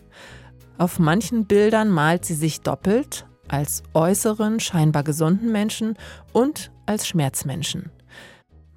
Auf 0.79 0.99
manchen 0.99 1.47
Bildern 1.47 1.91
malt 1.91 2.25
sie 2.25 2.35
sich 2.35 2.63
doppelt, 2.63 3.25
als 3.47 3.85
äußeren, 3.95 4.59
scheinbar 4.59 5.05
gesunden 5.05 5.53
Menschen 5.53 5.97
und 6.33 6.73
als 6.85 7.07
Schmerzmenschen. 7.07 7.93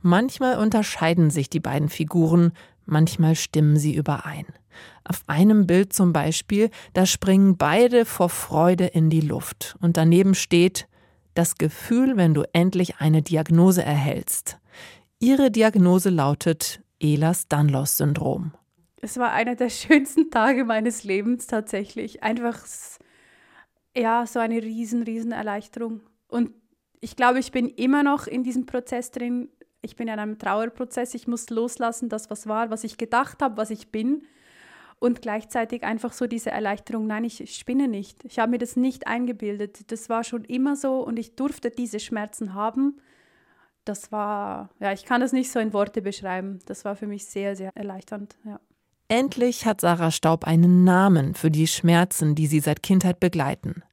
Manchmal 0.03 0.59
unterscheiden 0.59 1.31
sich 1.31 1.49
die 1.49 1.59
beiden 1.59 1.89
Figuren, 1.89 2.51
manchmal 2.85 3.33
stimmen 3.33 3.75
sie 3.75 3.95
überein. 3.95 4.45
Auf 5.03 5.23
einem 5.27 5.67
Bild 5.67 5.93
zum 5.93 6.13
Beispiel, 6.13 6.69
da 6.93 7.05
springen 7.05 7.57
beide 7.57 8.05
vor 8.05 8.29
Freude 8.29 8.85
in 8.85 9.09
die 9.09 9.21
Luft 9.21 9.75
und 9.81 9.97
daneben 9.97 10.35
steht 10.35 10.87
das 11.33 11.57
Gefühl, 11.57 12.17
wenn 12.17 12.33
du 12.33 12.43
endlich 12.53 12.97
eine 12.97 13.21
Diagnose 13.21 13.83
erhältst. 13.83 14.57
Ihre 15.19 15.51
Diagnose 15.51 16.09
lautet 16.09 16.81
Ehlers-Danlos-Syndrom. 16.99 18.53
Es 19.01 19.17
war 19.17 19.31
einer 19.31 19.55
der 19.55 19.69
schönsten 19.69 20.29
Tage 20.29 20.65
meines 20.65 21.03
Lebens 21.03 21.47
tatsächlich. 21.47 22.23
Einfach, 22.23 22.59
ja, 23.95 24.25
so 24.25 24.39
eine 24.39 24.61
riesen, 24.61 25.03
riesen 25.03 25.31
Erleichterung. 25.31 26.01
Und 26.27 26.51
ich 26.99 27.15
glaube, 27.15 27.39
ich 27.39 27.51
bin 27.51 27.67
immer 27.67 28.03
noch 28.03 28.27
in 28.27 28.43
diesem 28.43 28.65
Prozess 28.65 29.11
drin. 29.11 29.49
Ich 29.81 29.95
bin 29.95 30.07
in 30.07 30.19
einem 30.19 30.37
Trauerprozess. 30.37 31.13
Ich 31.15 31.27
muss 31.27 31.49
loslassen, 31.49 32.09
das, 32.09 32.29
was 32.29 32.47
war, 32.47 32.69
was 32.69 32.83
ich 32.83 32.97
gedacht 32.97 33.41
habe, 33.41 33.57
was 33.57 33.71
ich 33.71 33.91
bin 33.91 34.23
und 35.01 35.23
gleichzeitig 35.23 35.83
einfach 35.83 36.13
so 36.13 36.27
diese 36.27 36.51
Erleichterung, 36.51 37.07
nein, 37.07 37.23
ich 37.23 37.57
spinne 37.57 37.87
nicht. 37.87 38.23
Ich 38.23 38.37
habe 38.37 38.51
mir 38.51 38.59
das 38.59 38.75
nicht 38.75 39.07
eingebildet. 39.07 39.91
Das 39.91 40.09
war 40.09 40.23
schon 40.23 40.45
immer 40.45 40.75
so 40.75 40.99
und 41.03 41.17
ich 41.17 41.35
durfte 41.35 41.71
diese 41.71 41.99
Schmerzen 41.99 42.53
haben. 42.53 43.01
Das 43.83 44.11
war, 44.11 44.69
ja, 44.79 44.93
ich 44.93 45.03
kann 45.03 45.19
das 45.19 45.33
nicht 45.33 45.51
so 45.51 45.59
in 45.59 45.73
Worte 45.73 46.03
beschreiben. 46.03 46.59
Das 46.67 46.85
war 46.85 46.95
für 46.95 47.07
mich 47.07 47.25
sehr, 47.25 47.55
sehr 47.55 47.71
erleichternd, 47.75 48.37
ja. 48.45 48.59
Endlich 49.07 49.65
hat 49.65 49.81
Sarah 49.81 50.11
Staub 50.11 50.45
einen 50.45 50.83
Namen 50.83 51.33
für 51.33 51.49
die 51.49 51.67
Schmerzen, 51.67 52.35
die 52.35 52.45
sie 52.45 52.59
seit 52.59 52.83
Kindheit 52.83 53.19
begleiten. 53.19 53.83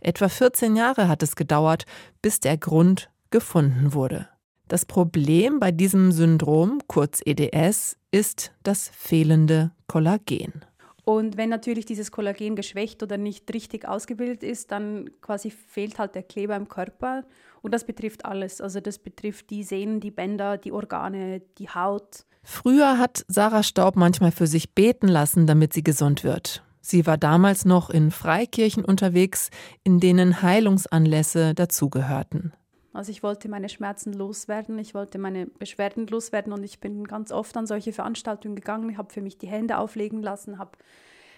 Etwa 0.00 0.28
14 0.28 0.74
Jahre 0.74 1.06
hat 1.06 1.22
es 1.22 1.36
gedauert, 1.36 1.86
bis 2.20 2.40
der 2.40 2.58
Grund 2.58 3.08
gefunden 3.30 3.94
wurde. 3.94 4.28
Das 4.68 4.84
Problem 4.84 5.60
bei 5.60 5.70
diesem 5.70 6.10
Syndrom, 6.10 6.80
kurz 6.88 7.20
EDS, 7.24 7.96
ist 8.10 8.52
das 8.64 8.88
fehlende 8.88 9.70
Kollagen. 9.86 10.64
Und 11.04 11.36
wenn 11.36 11.50
natürlich 11.50 11.86
dieses 11.86 12.10
Kollagen 12.10 12.56
geschwächt 12.56 13.00
oder 13.04 13.16
nicht 13.16 13.52
richtig 13.54 13.86
ausgebildet 13.86 14.42
ist, 14.42 14.72
dann 14.72 15.08
quasi 15.20 15.52
fehlt 15.52 16.00
halt 16.00 16.16
der 16.16 16.24
Kleber 16.24 16.56
im 16.56 16.66
Körper. 16.66 17.22
Und 17.62 17.72
das 17.72 17.84
betrifft 17.84 18.24
alles. 18.24 18.60
Also 18.60 18.80
das 18.80 18.98
betrifft 18.98 19.50
die 19.50 19.62
Sehnen, 19.62 20.00
die 20.00 20.10
Bänder, 20.10 20.58
die 20.58 20.72
Organe, 20.72 21.42
die 21.58 21.68
Haut. 21.68 22.26
Früher 22.42 22.98
hat 22.98 23.24
Sarah 23.28 23.62
Staub 23.62 23.94
manchmal 23.94 24.32
für 24.32 24.48
sich 24.48 24.74
beten 24.74 25.06
lassen, 25.06 25.46
damit 25.46 25.74
sie 25.74 25.84
gesund 25.84 26.24
wird. 26.24 26.64
Sie 26.80 27.06
war 27.06 27.18
damals 27.18 27.64
noch 27.64 27.88
in 27.88 28.10
Freikirchen 28.10 28.84
unterwegs, 28.84 29.50
in 29.84 30.00
denen 30.00 30.42
Heilungsanlässe 30.42 31.54
dazugehörten. 31.54 32.52
Also 32.96 33.10
ich 33.10 33.22
wollte 33.22 33.48
meine 33.48 33.68
Schmerzen 33.68 34.14
loswerden, 34.14 34.78
ich 34.78 34.94
wollte 34.94 35.18
meine 35.18 35.46
Beschwerden 35.46 36.06
loswerden 36.06 36.52
und 36.52 36.64
ich 36.64 36.80
bin 36.80 37.04
ganz 37.04 37.30
oft 37.30 37.56
an 37.56 37.66
solche 37.66 37.92
Veranstaltungen 37.92 38.56
gegangen, 38.56 38.96
habe 38.96 39.12
für 39.12 39.20
mich 39.20 39.36
die 39.36 39.48
Hände 39.48 39.76
auflegen 39.76 40.22
lassen, 40.22 40.58
habe 40.58 40.78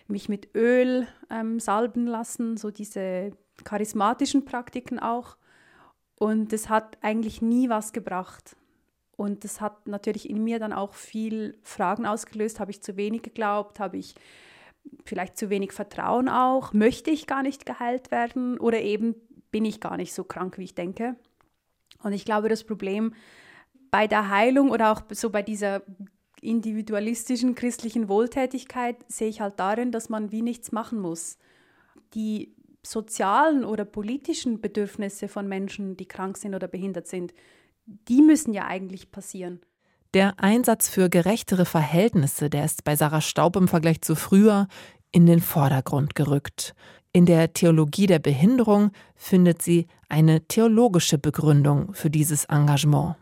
mich 0.07 0.29
mit 0.29 0.55
Öl 0.55 1.09
ähm, 1.31 1.59
salben 1.59 2.07
lassen, 2.07 2.57
so 2.57 2.71
diese 2.71 3.33
charismatischen 3.64 4.44
Praktiken 4.44 5.01
auch. 5.01 5.37
Und 6.14 6.53
es 6.53 6.68
hat 6.68 6.97
eigentlich 7.03 7.42
nie 7.42 7.68
was 7.68 7.92
gebracht. 7.92 8.57
Und 9.16 9.42
das 9.42 9.61
hat 9.61 9.88
natürlich 9.88 10.31
in 10.31 10.44
mir 10.44 10.61
dann 10.61 10.73
auch 10.73 10.94
viel 10.94 11.59
Fragen 11.62 12.07
ausgelöst. 12.07 12.61
Habe 12.61 12.71
ich 12.71 12.83
zu 12.83 12.97
wenig 12.97 13.23
geglaubt? 13.23 13.81
Habe 13.81 13.97
ich 13.97 14.14
vielleicht 15.05 15.37
zu 15.37 15.51
wenig 15.51 15.73
Vertrauen 15.73 16.29
auch? 16.29 16.73
Möchte 16.73 17.11
ich 17.11 17.27
gar 17.27 17.42
nicht 17.42 17.66
geheilt 17.66 18.12
werden? 18.12 18.59
Oder 18.59 18.81
eben 18.81 19.16
bin 19.51 19.64
ich 19.64 19.81
gar 19.81 19.97
nicht 19.97 20.14
so 20.14 20.23
krank, 20.23 20.57
wie 20.57 20.64
ich 20.64 20.75
denke? 20.77 21.16
Und 22.03 22.13
ich 22.13 22.25
glaube, 22.25 22.49
das 22.49 22.65
Problem 22.65 23.15
bei 23.91 24.07
der 24.07 24.29
Heilung 24.29 24.71
oder 24.71 24.93
auch 24.93 25.03
so 25.11 25.31
bei 25.31 25.43
dieser 25.43 25.83
individualistischen 26.41 27.55
christlichen 27.55 28.09
Wohltätigkeit 28.09 28.97
sehe 29.09 29.29
ich 29.29 29.41
halt 29.41 29.59
darin, 29.59 29.93
dass 29.93 30.09
man 30.09 30.31
wie 30.31 30.43
nichts 30.43 30.73
machen 30.73 31.01
muss. 31.01 31.39
Die 32.15 32.55
sozialen 32.87 33.65
oder 33.65 33.85
politischen 33.85 34.61
Bedürfnisse 34.61 35.29
von 35.29 35.49
Menschen, 35.49 35.97
die 35.97 36.07
krank 36.07 36.37
sind 36.37 36.55
oder 36.55 36.69
behindert 36.69 37.09
sind, 37.09 37.35
die 37.87 38.23
müssen 38.23 38.53
ja 38.53 38.67
eigentlich 38.67 39.11
passieren. 39.11 39.61
Der 40.15 40.41
Einsatz 40.41 40.89
für 40.89 41.11
gerechtere 41.11 41.65
Verhältnisse, 41.65 42.49
der 42.49 42.65
ist 42.65 42.85
bei 42.85 42.97
Sarah 42.97 43.21
Staub 43.21 43.57
im 43.57 43.69
Vergleich 43.69 44.01
zu 44.01 44.15
früher 44.15 44.69
in 45.13 45.27
den 45.27 45.41
Vordergrund 45.41 46.15
gerückt. 46.15 46.75
In 47.18 47.26
der 47.26 47.52
Theologie 47.52 48.07
der 48.07 48.20
Behinderung 48.20 48.92
findet 49.16 49.61
sie 49.61 49.88
eine 50.09 50.46
theologische 50.46 51.18
Begründung 51.18 51.92
für 51.92 52.11
dieses 52.11 52.44
Engagement. 52.44 53.16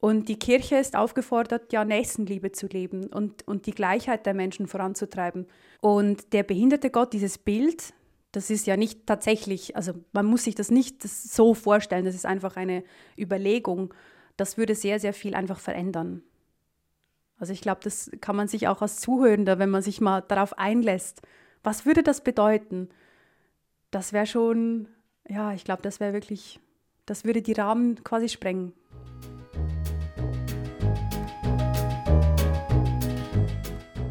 Und 0.00 0.28
die 0.28 0.38
Kirche 0.38 0.76
ist 0.76 0.94
aufgefordert, 0.94 1.72
ja 1.72 1.82
Nächstenliebe 1.86 2.52
zu 2.52 2.66
leben 2.66 3.06
und, 3.06 3.48
und 3.48 3.64
die 3.64 3.70
Gleichheit 3.70 4.26
der 4.26 4.34
Menschen 4.34 4.66
voranzutreiben. 4.66 5.46
Und 5.80 6.34
der 6.34 6.42
behinderte 6.42 6.90
Gott, 6.90 7.14
dieses 7.14 7.38
Bild, 7.38 7.94
das 8.32 8.50
ist 8.50 8.66
ja 8.66 8.76
nicht 8.76 9.06
tatsächlich, 9.06 9.74
also 9.76 9.92
man 10.12 10.26
muss 10.26 10.44
sich 10.44 10.54
das 10.54 10.70
nicht 10.70 11.02
so 11.02 11.54
vorstellen, 11.54 12.04
das 12.04 12.14
ist 12.14 12.26
einfach 12.26 12.56
eine 12.56 12.84
Überlegung. 13.16 13.94
Das 14.36 14.58
würde 14.58 14.74
sehr, 14.74 15.00
sehr 15.00 15.14
viel 15.14 15.34
einfach 15.34 15.58
verändern. 15.58 16.20
Also 17.38 17.54
ich 17.54 17.62
glaube, 17.62 17.80
das 17.82 18.10
kann 18.20 18.36
man 18.36 18.46
sich 18.46 18.68
auch 18.68 18.82
als 18.82 19.00
Zuhörender, 19.00 19.58
wenn 19.58 19.70
man 19.70 19.80
sich 19.80 20.02
mal 20.02 20.20
darauf 20.20 20.58
einlässt, 20.58 21.22
was 21.62 21.86
würde 21.86 22.02
das 22.02 22.22
bedeuten? 22.22 22.90
Das 23.90 24.12
wäre 24.12 24.26
schon, 24.26 24.88
ja, 25.28 25.52
ich 25.52 25.64
glaube, 25.64 25.82
das 25.82 26.00
wäre 26.00 26.12
wirklich, 26.12 26.60
das 27.06 27.24
würde 27.24 27.42
die 27.42 27.52
Rahmen 27.52 28.02
quasi 28.04 28.28
sprengen. 28.28 28.72